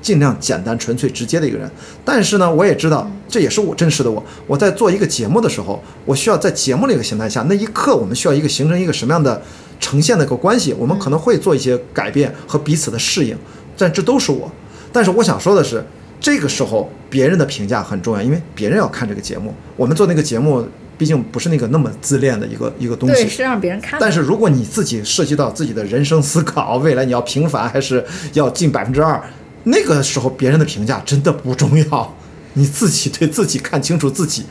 [0.00, 1.68] 尽量简单、纯粹、直接的一个人。
[2.04, 4.22] 但是呢，我也知道这也是我真实的我。
[4.46, 9.42] 我在做一个节目的时候，我需要在节目的一个形态下，那一刻我们需要一个形成一个什么样的
[9.80, 13.36] 呈现的一个关系，我们可能会做一些改变和彼此的适应，
[13.76, 14.48] 但这都是我。
[14.92, 15.84] 但是我想说的是，
[16.24, 19.52] 这个时候别人的评价很重要，因为别人要看这个节目。
[19.76, 20.66] 我们做那个节目，
[20.96, 23.28] 毕竟不是那个那么自恋的一个一个东对，西。
[23.28, 24.00] 是让别人看。
[24.00, 28.02] 但是如果你自己涉及到自己的人生思考，未来你要平凡还是
[28.32, 29.22] 要进百分之二，
[29.64, 32.16] 那个时候别人的评价真的不重要，
[32.54, 34.46] 你自己对自己看清楚自己。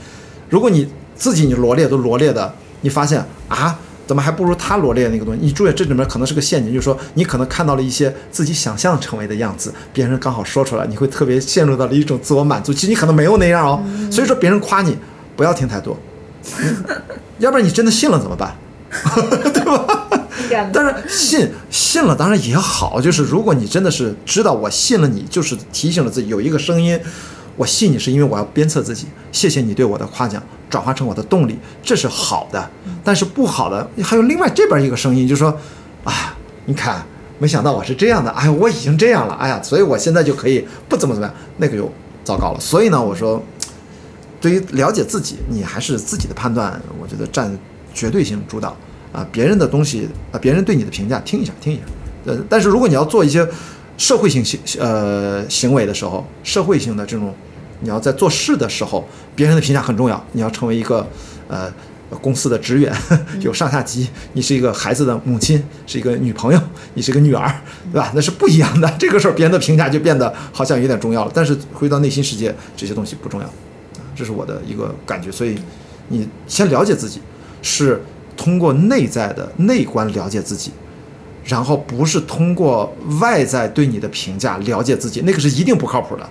[0.49, 5.39] 如果你自己你罗列都罗列的，你发现啊，怎么还不如他罗列的那个东西？
[5.41, 12.74] 你注意，这里面可能是个陷阱，就是说你可能看到了一些自己想象成为的样子，别人刚好说出来，你会特别陷入到了一种自我满足。
[12.74, 14.97] 其实你可能没有那样哦，所以说别人夸你
[15.36, 15.97] 不要听太多，
[17.39, 18.56] 要不然你真的信了怎么办？
[19.54, 20.10] 对吧？
[20.72, 26.99] 但是信信了当然也好，就是如果你真的是知道我信了你，就是提醒了自己有一个声音，
[27.56, 30.43] 我信你是因为我要鞭策自己，谢谢你对我的夸奖，
[30.74, 32.67] 转化成我的动力，这是好的。
[33.03, 35.55] 但是不好的还有另外这边一个声音，就说，
[36.03, 37.05] 啊，你看，
[37.38, 41.91] 没想到我是这样的，哎呀，我已经这样了，哎呀，所以我现在就可以不怎么怎么样，那个就
[42.24, 42.59] 糟糕了。
[42.59, 43.39] 所以呢，我说，
[44.41, 47.55] 对于了解自己，你还是自己的判断，我觉得占
[47.93, 48.76] 绝对性主导
[49.11, 49.24] 啊。
[49.32, 51.84] 别人的东西啊，别人对你的评价听一下，听一下。
[52.26, 53.47] 呃，但是如果你要做一些
[53.97, 57.32] 社会性行呃行为的时候，社会性的这种，
[57.84, 60.25] 你要在做事的时候，别人的评价很重要。
[60.31, 61.05] 你要成为一个
[61.47, 61.71] 呃
[62.21, 62.91] 公司的职员，
[63.41, 66.59] 有上下级，你是一个孩子的母亲，是一个女朋友，
[66.93, 67.53] 你是一个女儿，
[67.91, 68.11] 对吧？
[68.15, 68.89] 那是不一样的。
[68.97, 71.31] 这个时候别人的评价就变得好像有点重要了。
[71.34, 73.49] 但是回到内心世界，这些东西不重要。
[74.15, 75.31] 这是我的一个感觉。
[75.31, 75.57] 所以，
[76.07, 77.19] 你先了解自己，
[77.61, 78.01] 是
[78.38, 80.71] 通过内在的内观了解自己，
[81.43, 86.29] 然后不是通过外在对你的评价了解自己，那个是一定不靠谱的。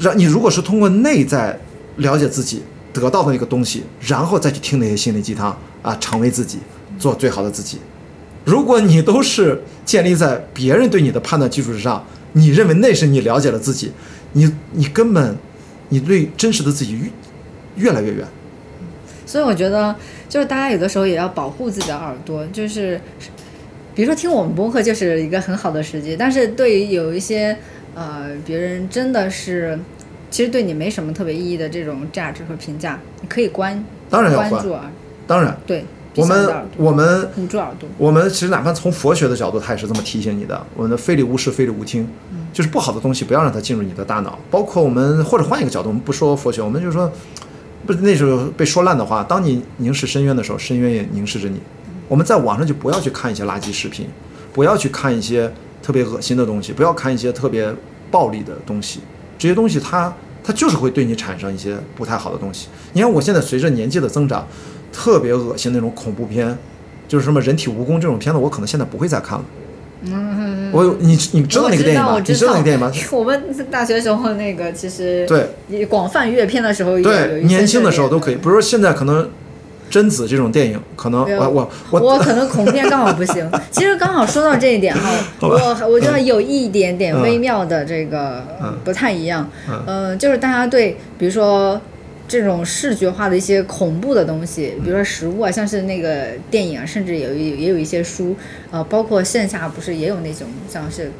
[0.00, 1.58] 让你如果是通过内在
[1.96, 2.62] 了解自己
[2.92, 6.58] 得到的那个东西，然后再去听那些心灵鸡汤啊，成为自己，
[6.98, 7.78] 做最好的自己。
[8.44, 13.92] 如果你都是建立在别人对你的判断基础之上，你认为那是你了解了自己，
[14.32, 15.36] 你你根本
[15.88, 17.10] 你对真实的自己越
[17.76, 18.26] 越来越远。
[19.26, 19.94] 所以我觉得，
[20.28, 23.00] 就是大家有的时候也要保护自己的耳朵，就是
[23.94, 27.56] 比如说听我们播客就是一个很好的时机，但是对于有一些
[27.94, 29.78] 呃别人真的是
[30.30, 34.90] 其实对你没什么特别意义的这种价值和评价，你可以关当然要关关注啊，
[35.26, 35.84] 当然，对，
[36.16, 42.08] 我们我们捂住耳朵，我们其实哪怕从佛学的角度，他也是这么提醒你的：我们的非礼勿视，非礼勿听，
[42.52, 44.38] 就是不好的东西不要让它进入你的大脑。
[44.50, 47.10] 包括我们或者换一个角度，我们不说佛学，我们就说，
[47.86, 51.60] 不是那时候被说烂的话，当你凝视深渊的时候，深渊也凝视着你。
[52.08, 54.06] 我们在网上就不要去看一些垃圾视频，
[54.52, 55.52] 不要去看一些
[55.84, 57.70] 特别恶心的东西，不要看一些特别
[58.10, 59.00] 暴力的东西，
[59.36, 60.10] 这些东西它
[60.42, 62.68] 它就是会对你产生一些不太好的东西。
[62.94, 64.46] 你看我现在随着年纪的增长，
[64.90, 66.56] 特别恶心那种恐怖片，
[67.06, 69.44] 就是什么人体蜈蚣这种片子，我可能现在不会再看了。
[70.06, 72.14] 嗯，我有你你知道那个电影吗？
[72.14, 72.90] 我你知道那个电影吗？
[73.12, 78.34] 我们大学时候那个其实对广泛阅片的时候对，年轻的时候都可以。
[78.34, 79.28] 这比如说现在可能
[79.90, 83.48] 贞子这种电影，可能我我我我可能恐怖片刚好不行。
[83.70, 85.10] 其实刚好说到这一点哈，
[85.40, 89.48] 我我觉得有一点点嗯微妙的这个嗯不太一样。
[89.68, 91.80] 嗯呃，就是大家对比如说
[92.26, 98.34] 这种视觉化的一些恐怖的东西，比如说食物啊，像是那个电影啊，甚至有也有一些书，
[98.70, 101.10] 呃，包括线下不是也有那种像是。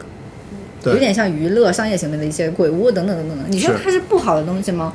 [0.87, 4.93] 有点像娱乐商业行为的一些鬼屋等等等等等，你说它是不好的东西吗？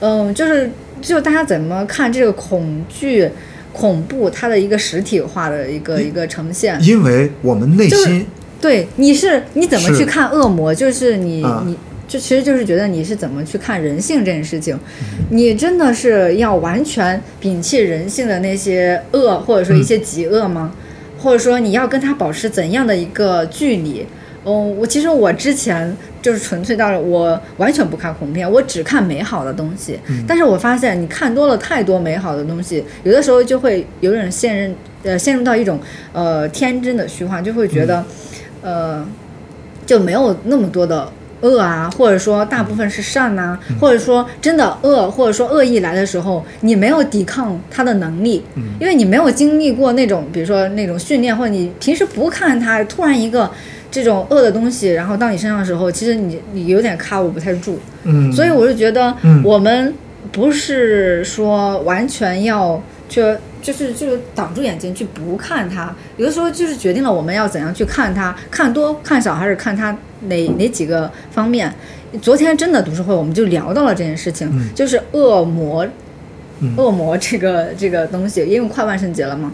[0.00, 0.70] 嗯，就是
[1.00, 3.28] 就大家怎么看这个恐惧、
[3.72, 6.78] 恐怖它的一个实体化的一个一个呈现？
[6.82, 8.26] 因为我们内就是心
[8.60, 10.74] 对，你是你怎么去看恶魔？
[10.74, 11.76] 就是你、啊你
[12.06, 14.74] 就其实就是觉得你是怎么去看人性这件事情？
[14.74, 14.80] 嗯
[15.30, 20.72] 你真的是要完全摒弃人性的那些恶，或者说一些极恶吗？
[21.18, 24.04] 或者说你要跟他保持怎样的一个距离？
[24.44, 29.98] 嗯，我其实我之前就是纯粹到了我完全不看恐怖片，我只看美好的东西。
[30.26, 35.78] 但是我发现你看多了太多美好的东西，有的时候就会有点陷入呃陷入到一种
[36.12, 38.04] 呃天真的虚幻，就会觉得、
[38.62, 39.06] 呃
[39.86, 41.10] 就没有那么多的。
[41.42, 48.44] 恶啊，或者说大部分是善呐、或者说真的恶，或者说恶意来的时候，你没有抵抗它的能力，
[48.78, 53.50] 因为你没有经历过那种，比如说那种训练，或者你平时不看它，突然一个
[53.90, 59.94] 这种恶的东西，然后到你身上的时候，其实你你有点卡我不太住，嗯，所以我就觉得嗯我们
[60.30, 63.22] 不是说完全要去。
[63.62, 69.94] 就是就是挡住眼睛去不看它，有的时候就是决定了我们要怎样去看它，看多看少还是看它
[70.28, 71.70] 哪哪几个方面。
[72.22, 75.86] 昨天真的读书会我们就聊到了这件事情，嗯就是恶魔，
[76.60, 79.52] 嗯恶魔这个这个东西，因为快万圣节了嘛，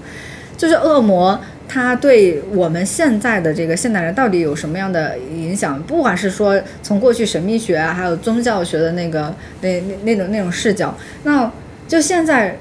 [0.56, 1.36] 就是恶魔。
[1.68, 5.82] 它对我们现在的这个现代人到底有什么样的影响？
[5.82, 11.50] 不管是说从过去神秘学啊，还有宗教学的那个那那那种那种视角，那
[11.88, 12.56] 就现在，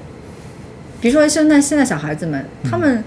[1.00, 3.02] 比如说现在现在小孩子们，他们、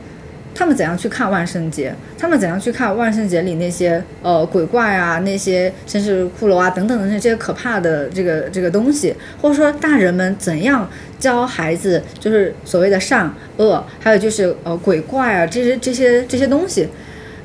[0.60, 1.96] 他们怎样去看万圣节？
[2.18, 16.90] 他们怎样去看万圣节里那些呃鬼怪啊，那些甚至骷髅啊等等的那些可怕的这个这个东西，或者说大人们怎样教孩子，就是所谓的善恶，还有就是呃鬼怪啊这些这些这些东西。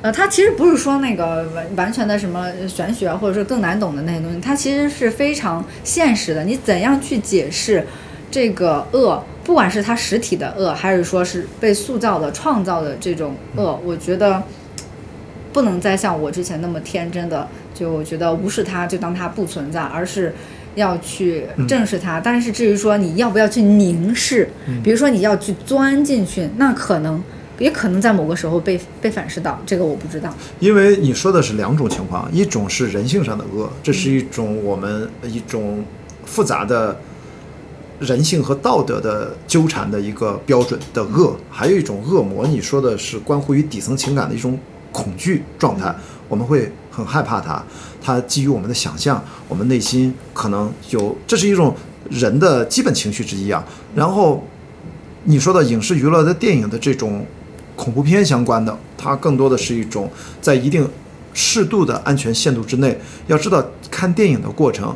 [0.01, 6.43] 呃，它其实不是说那个完完全的什么玄学啊，或者说更难懂的那些东西，它其实是非常现实的。
[6.43, 7.87] 你怎样去解释
[8.31, 14.43] 这个恶，不管是它实体的恶，还是说是被塑造的、创造的这种恶，我觉得
[15.53, 20.33] 不能再像我之前那么天真的，就觉得无视它就当它不存在，而是
[20.75, 22.19] 要去正视它。
[22.19, 24.49] 但是至于说你要不要去凝视，
[24.83, 27.23] 比如说你要去钻进去，那可能。
[27.57, 30.29] 也可能在某个时候被被反噬到，这个我不知道。
[30.59, 35.81] 因为你说的是两种情况，一种是人性上的恶，这是一种我们一种
[36.25, 36.99] 复杂的
[37.99, 44.57] 人性和道德的纠缠的一个标准的恶；还有一种恶魔，你说的是关乎于底层情感的一种
[44.91, 45.95] 恐惧状态，
[46.27, 47.63] 我们会很害怕它，
[48.01, 51.75] 它基于我们的想象，我们内心可能有，这是一种
[52.09, 53.63] 人的基本情绪之一啊。
[53.93, 54.43] 然后
[55.23, 57.25] 你说的影视娱乐的电影的这种。
[57.77, 60.89] 恐怖片相关的，它更多的是一种在一定
[61.33, 62.97] 适度的安全限度之内。
[63.27, 64.95] 要知道，看电影的过程，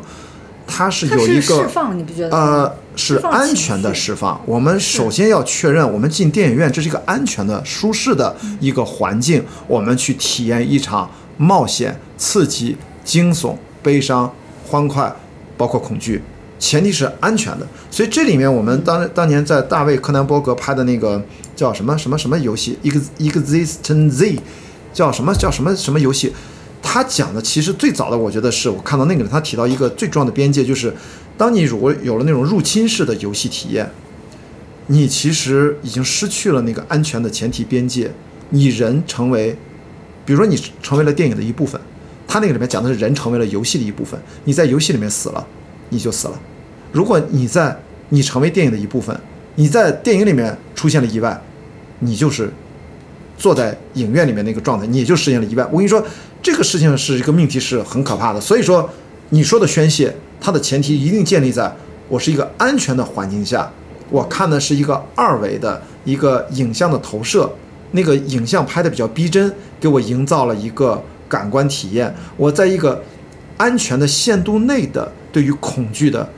[0.66, 2.34] 它是有一个释放，你不觉得？
[2.34, 4.38] 呃，是安全的释放。
[4.44, 14.30] 我们首先要确认，我们进电影院这是一个安全的、舒适的一个环境，我们去体验一场冒险、刺激、惊悚、悲伤、
[14.66, 15.10] 欢快，
[15.56, 16.22] 包括恐惧。
[16.58, 21.24] 前提是安全的，所以这里面我们当当年在大卫柯南伯格拍的那个
[21.56, 24.38] 叫什么什么什么游戏，ex existence Z，
[24.92, 26.34] 叫什么叫什么什么游戏，
[26.82, 30.94] 他讲的其实最早的，我觉得是我看到那个人他提到一个最重要的边界，就是
[31.40, 33.90] 当你如果有了那种入侵式的游戏体验，
[34.88, 38.10] 你其实已经失去了那个安全的前提边界，
[38.50, 39.56] 你人成为，
[40.26, 41.10] 比如说你成为了。
[41.10, 41.80] 电影的一部分，
[42.28, 43.46] 他那个里面讲的是人成为了。
[43.46, 45.46] 游戏的一部分，你在游戏里面死了，
[45.88, 46.38] 你就死了。
[46.92, 47.74] 如果你在
[48.10, 49.18] 你成为电影的一部分，
[49.54, 51.08] 你在电影里面出现了。
[51.08, 51.42] 意外，
[52.00, 52.52] 你就是
[53.38, 55.46] 坐在影院里面那个状态，你也就实现了。
[55.46, 55.66] 意外。
[55.72, 56.04] 我跟你说，
[56.42, 58.38] 这个事情是一个命题，是很可怕的。
[58.38, 58.90] 所以说，
[59.30, 61.72] 你说的宣泄，它的前提一定建立在
[62.08, 63.70] 我是一个安全的环境下，
[64.08, 67.50] 我看的是一个二维的一个影像的投射，
[67.92, 72.14] 那个影像拍的比较逼真，给我营造了一个感官体验。
[72.36, 73.02] 我在一个
[73.56, 76.28] 安全的限度内的对于恐惧的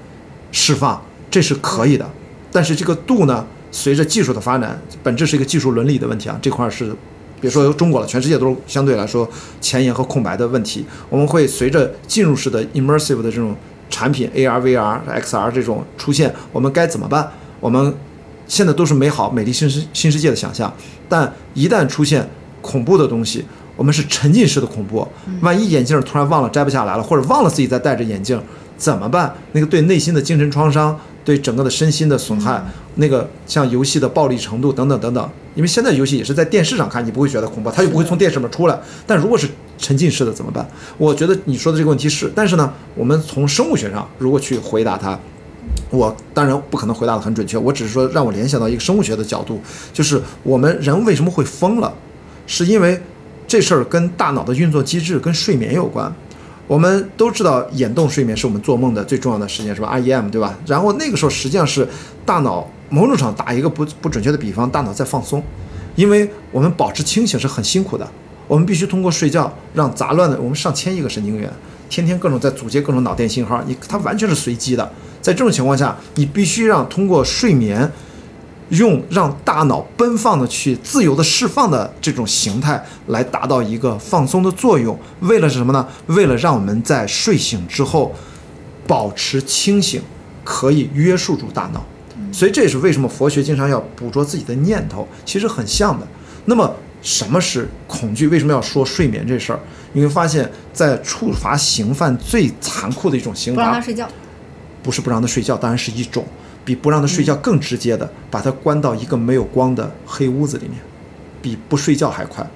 [0.51, 1.01] 释放，
[1.31, 2.09] 这是可以的。
[2.51, 6.95] 但是这个度呢，随着技术的发展，本质是一个技术伦理的问题啊，这块儿是
[7.41, 9.27] 别说中国了，全世界都是相对来说
[9.61, 10.85] 前沿和空白的问题。
[11.09, 13.57] 我们会随着进入式的 immersive 的这种
[13.93, 17.31] 产品 AR、VR、XR 这种出现，我们该怎么办？
[17.61, 17.95] 我们
[18.49, 20.73] 现在都是美好、美丽新世新世界的想象，
[21.09, 22.27] 但一旦出现
[22.61, 23.45] 恐怖的东西，
[23.77, 25.07] 我们是沉浸式的恐怖。
[25.43, 28.43] 万一眼镜突然忘了摘不下来了，或者忘了自己在戴着眼镜，
[28.77, 29.33] 怎么办？
[29.53, 32.65] 那个对内心的精神创伤，对整个的身心的损害，
[32.97, 35.31] 那个像游戏的暴力程度等等等等。
[35.55, 38.81] 因为现在游戏也是在电视上看，你不会觉得恐怖，它又不会从电视里面出来。
[39.07, 39.47] 但如果是
[39.77, 40.67] 沉浸式的怎么办？
[40.97, 45.19] 我觉得你说的这个问题是，但是呢，我们从生物学上如果去回答它。
[45.91, 49.61] 我当然不可能回答的很准确，我只是说让我联想到一个生物学的角度，
[49.93, 51.93] 就是我们人为什么会疯了，
[52.47, 52.99] 是因为
[53.47, 56.11] 这事儿跟大脑的运作机制跟睡眠有关。
[56.73, 60.59] 我们都知道眼动睡眠是我们做梦的最重要的时间，是吧？REM 对吧？
[60.65, 61.87] 然后那个时候实际上是
[62.25, 65.45] 大脑某种上打一个不不准确的比方，大脑在放松，
[65.97, 68.09] 因为我们保持清醒是很辛苦的，
[68.49, 71.53] 我们必须通过睡觉让杂乱的我们上千亿个神经元，
[71.91, 74.91] 天天各种在组接各种脑电信号，你它完全是随机的。
[75.21, 77.93] 在这种情况下，你必须让通过睡眠，
[78.73, 84.99] 用让大脑奔放的去自由的释放的这种形态来达到一个放松的作用。
[85.21, 85.87] 为了是什么呢？
[86.07, 88.15] 为了让我们在睡醒之后
[88.87, 90.01] 保持清醒，
[90.43, 91.85] 可以约束住大脑。
[92.33, 96.07] 所以这也是为什么佛学经常要捕捉自己的念头，其实很像的。
[96.47, 98.27] 那么什么是恐惧？
[98.29, 99.61] 为什么要说睡眠这事儿？
[99.93, 104.09] 你会发现在处罚刑犯最残酷的一种刑罚不让他，睡觉。
[104.83, 106.25] 不是不让他睡觉，当然是一种
[106.65, 110.79] 比不让他睡觉更直接的，把他关到一个没有光的黑屋子里面，
[111.41, 112.49] 比不睡觉还快。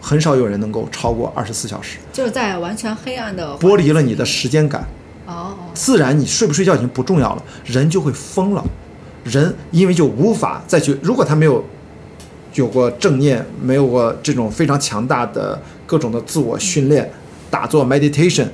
[0.00, 4.84] 很少有人能够超过二十四小时，就是在完全黑暗的剥离了你的时间感，
[5.26, 8.64] 哦，自然你睡不睡觉已经不重要了，人就会疯了。
[9.22, 11.64] 人因为就无法再去，如果他没有
[12.54, 17.08] 有过正念，没有过这种非常强大的各种的自我训练、
[17.48, 18.48] 打坐 meditation，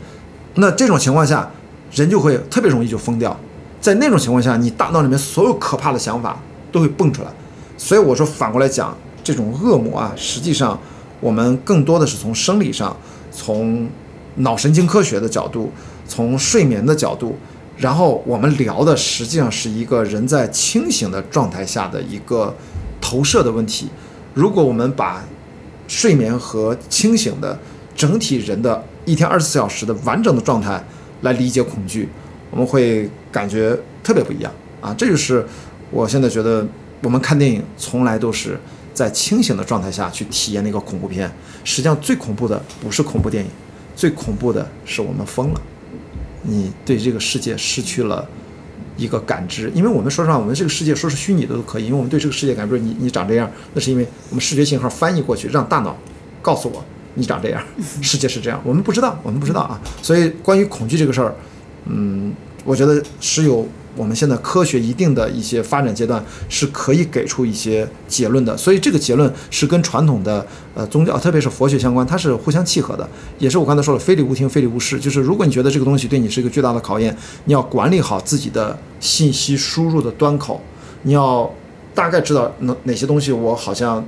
[0.56, 1.50] 那这种情况下，
[1.92, 3.34] 人就会特别容易就疯掉。
[3.80, 6.38] 在那种情况下，你大脑里面所有可怕的想法
[6.72, 7.28] 都会蹦出来。
[7.76, 10.78] 所以我说反过来讲，这种恶魔啊，实际上
[11.20, 12.96] 我们更多的是从生理上，
[13.30, 13.88] 从
[14.36, 15.72] 脑神经科学的角度，
[16.06, 17.36] 从睡眠的角度，
[17.76, 22.54] 然后我们聊的实际上是一个人在清醒的状态下的一个
[23.00, 23.88] 投射的问题。
[24.34, 25.24] 如果我们把
[25.86, 27.58] 睡眠和清醒的
[27.96, 30.84] 整体人的一天二十四小时的完整的状态
[31.22, 32.08] 来理解恐惧，
[32.50, 34.94] 我们会感觉特别不一样啊！
[34.96, 35.44] 这就是
[35.90, 36.66] 我现在觉得
[37.02, 38.58] 我们看电影从来都是
[38.94, 41.30] 在清醒的状态下去体验那个恐怖片。
[41.64, 43.50] 实际上最恐怖的不是恐怖电影，
[43.94, 45.60] 最恐怖的是我们疯了。
[46.42, 48.26] 你对这个世界失去了
[48.96, 55.96] 一个感知，因为我们说实话，我们这个世界说是虚拟的都可以，因为我们对这个世界感知，你你长这样，那是因为我们视觉信号翻译过去，让大脑
[56.40, 56.82] 告诉我
[57.14, 57.62] 你长这样，
[58.00, 59.78] 世界是这样，我们不知道，我们不知道啊。
[60.00, 61.34] 所以关于恐惧这个事儿，
[61.88, 62.32] 嗯，
[62.64, 63.66] 我觉得是有
[63.96, 73.08] 我们现在科学一定的一些发展阶段是可以给出一些结论的，所以这个结论是跟传统的呃宗教，特别是佛学相关，它是互相契合的。
[73.38, 77.16] 也是我刚才说了，非礼勿听，非礼勿视，就是如果你觉得这个东西对你是一个巨大的考验，
[77.46, 80.60] 你要管理好自己的信息输入的端口，
[81.02, 81.50] 你要
[81.94, 84.04] 大概知道哪哪些东西我好像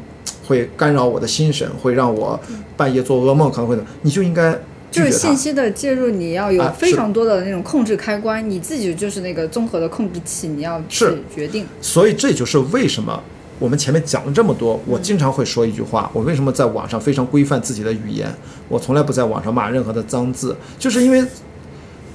[0.47, 2.39] 会干扰我的心神，会让我
[2.77, 4.57] 半夜做噩梦，可能会的，你就应该
[4.91, 5.37] 就是信。
[5.37, 11.67] 息的介入，你要有啊非常多的那种控制开关，你自己就是那个综合的控制器，你要去决定。
[11.81, 13.23] 所以这就是为什么
[13.59, 18.29] 我们前面讲了这么多，我经常会说一句话：我为什么在网上非常规范自己的语言？
[18.69, 21.25] 我从来不在网上骂任何的脏字，就是因为，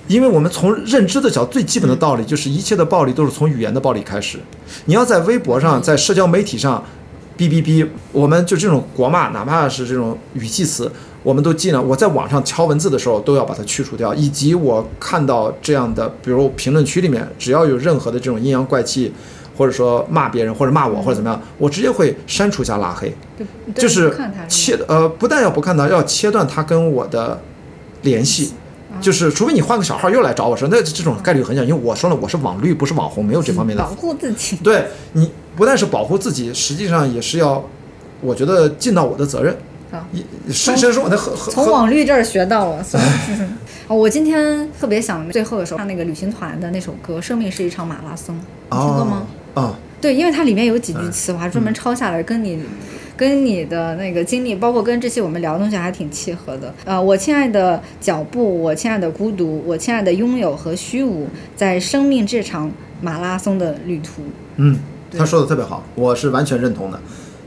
[0.08, 4.38] 因为我们从认知的角度，最基本的道理就是一切的暴力都是从语言的暴力开始。
[4.86, 6.84] 你要在微博上，在社交媒体上。
[7.38, 10.90] 哔哔哔，我们就这种国骂，哪怕是这种语气词，
[11.26, 11.86] 我们都尽量。
[11.86, 14.14] 我在网上敲文字的时候，都要把它去除掉。
[14.14, 19.12] 以及我看到这样的，比如评论区里面，只要有任何的这种阴阳怪气，
[19.58, 23.12] 或者说骂别人或者骂我或者怎么样，我直接会删除加拉黑。
[23.74, 24.16] 就是
[24.48, 27.42] 切呃，不但要不看他，要切断他跟我的
[28.04, 28.54] 联系。
[29.02, 34.56] 就是，除非你换个小号又来找我说，那这种概率很小，因为我说了我是网绿，不是网红，没有这方面的保护自己。
[34.64, 37.62] 对你不但是保护自己，实际上也是要，
[38.22, 39.58] 我觉得尽到我的责任。
[40.00, 40.24] 好也
[40.54, 43.04] 深深说我的从网绿这儿学到了，所以
[43.88, 48.36] 哦，我今天特别想最后的时候唱那个旅行团的那首歌《生命是一场马拉松》，
[48.72, 49.28] 你听过吗？
[49.54, 52.60] 啊、对，因为它里面有几句嗯词，我还专门抄下来，跟你。
[53.18, 56.76] 跟你的那个经历，包括跟这些我们聊的东西还挺契合的。
[56.84, 61.26] 呃，我亲爱的脚步，我亲爱的孤独，我亲爱的拥有和虚无，
[61.56, 62.70] 在生命这场
[63.00, 64.22] 马拉松的旅途。
[64.58, 64.78] 嗯，
[65.18, 67.00] 他说的特别好，我是完全认同的。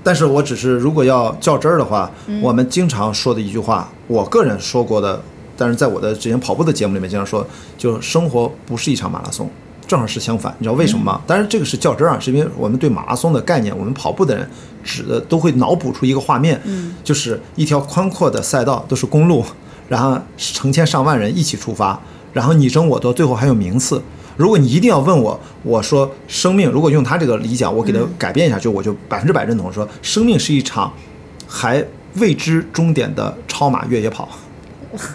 [0.02, 5.20] 但是我只是如果要较真儿的话，嗯我们经常说的一句话，我个人说过的，
[5.56, 7.46] 但是在我的之前跑步的节目里面经常说，
[7.76, 9.48] 就生活不是一场马拉松。
[9.86, 11.20] 正好是相反，你知道为什么嗯吗？
[11.26, 14.46] 当然这个是较真儿啊，是因为我们对马拉松的概念，我们跑步的人
[14.84, 19.42] 指的都会脑补出一个画面，嗯就是一条宽阔的赛道，都是公路，
[19.88, 21.98] 然后成千上万人一起出发，
[22.34, 24.02] 然后你争我夺，最后还有名次。
[24.38, 30.92] 如果你一定要问我，我说生命，如果用他这个理讲，我给他改变一下，就我就百分之百认同说，生命是一场
[31.48, 31.84] 还
[32.14, 34.28] 未知终点的超马越野跑，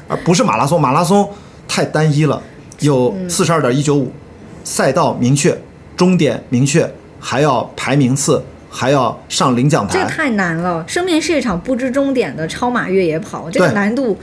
[0.09, 0.80] 而不是马拉松。
[0.80, 1.28] 马拉松
[1.69, 2.41] 太单一了，
[2.82, 4.11] 有四十二点一九五，
[4.65, 5.57] 赛道明确，
[5.95, 10.03] 终点明确，还要排名次，还要上领奖台。
[10.03, 10.84] 这太难了。
[10.86, 14.17] 生命是一场不知终点的超马越野跑，这个难度。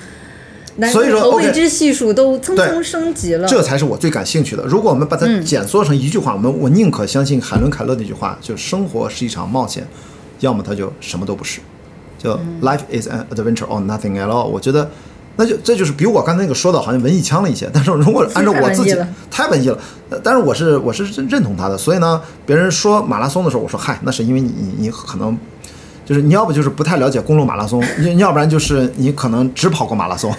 [0.81, 3.47] 难所以说未知系数都蹭对蹭升级了。
[3.47, 4.65] 这才是我最感兴趣的。
[4.65, 9.87] 如果我们把它嗯简缩成一句话，我们我宁可相信海伦凯勒那句话，就生活是一场冒险，
[10.41, 11.61] 要么它就什么都不是。
[12.19, 14.45] 就嗯 life is an adventure or nothing at all。
[14.45, 14.91] 我觉得，
[15.37, 17.71] 那就这就是比我刚才那个说的好像文艺腔了一些。
[17.73, 18.97] 但是如果 按照我自己
[19.31, 19.79] 太文艺了
[20.25, 21.79] 但是我是我是认认同他的。
[21.79, 25.39] 所以呢，别人说马拉松的时候，我说嗨，那是因为你你你可能。
[26.11, 30.29] 就是你要不就是不太了解公路马拉松，你要不然就是你可能只跑过马拉松。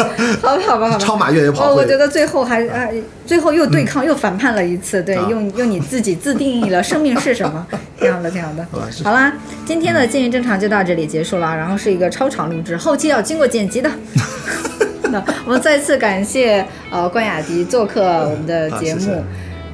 [0.40, 0.98] 好吧，好吧，好吧。
[0.98, 2.88] 超马越野跑哦，我觉得最后还啊，
[3.26, 7.66] 最后又对抗、又反叛了一次，对，啊用用你自己自定义了生命是什么，
[8.00, 8.66] 挺好的，挺好的。
[9.04, 9.30] 好啦，
[9.66, 13.90] 今天的建议正常就到这里结束了，然后是一个超长录制，后期要经过剪辑的。
[15.10, 19.22] 那我们再次感谢呃关雅迪做客我们的节目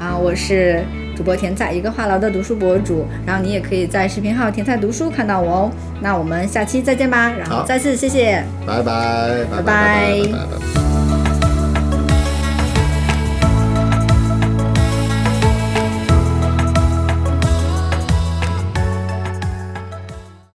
[0.01, 0.85] 啊，我是
[1.21, 5.71] 主播甜菜，一个话痨的读书博主，然后你也可以在视频号甜菜读书看到我哦。
[6.01, 8.43] 那我们下期再见吧，然后再次谢谢。
[8.67, 11.00] 拜拜，拜拜拜拜拜拜拜。